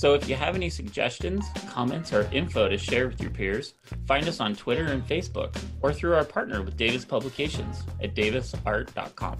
So 0.01 0.15
if 0.15 0.27
you 0.27 0.33
have 0.33 0.55
any 0.55 0.71
suggestions, 0.71 1.45
comments, 1.69 2.11
or 2.11 2.27
info 2.31 2.67
to 2.67 2.75
share 2.75 3.07
with 3.07 3.21
your 3.21 3.29
peers, 3.29 3.75
find 4.07 4.27
us 4.27 4.39
on 4.39 4.55
Twitter 4.55 4.85
and 4.85 5.07
Facebook 5.07 5.55
or 5.83 5.93
through 5.93 6.15
our 6.15 6.25
partner 6.25 6.63
with 6.63 6.75
Davis 6.75 7.05
Publications 7.05 7.83
at 8.01 8.15
davisart.com. 8.15 9.37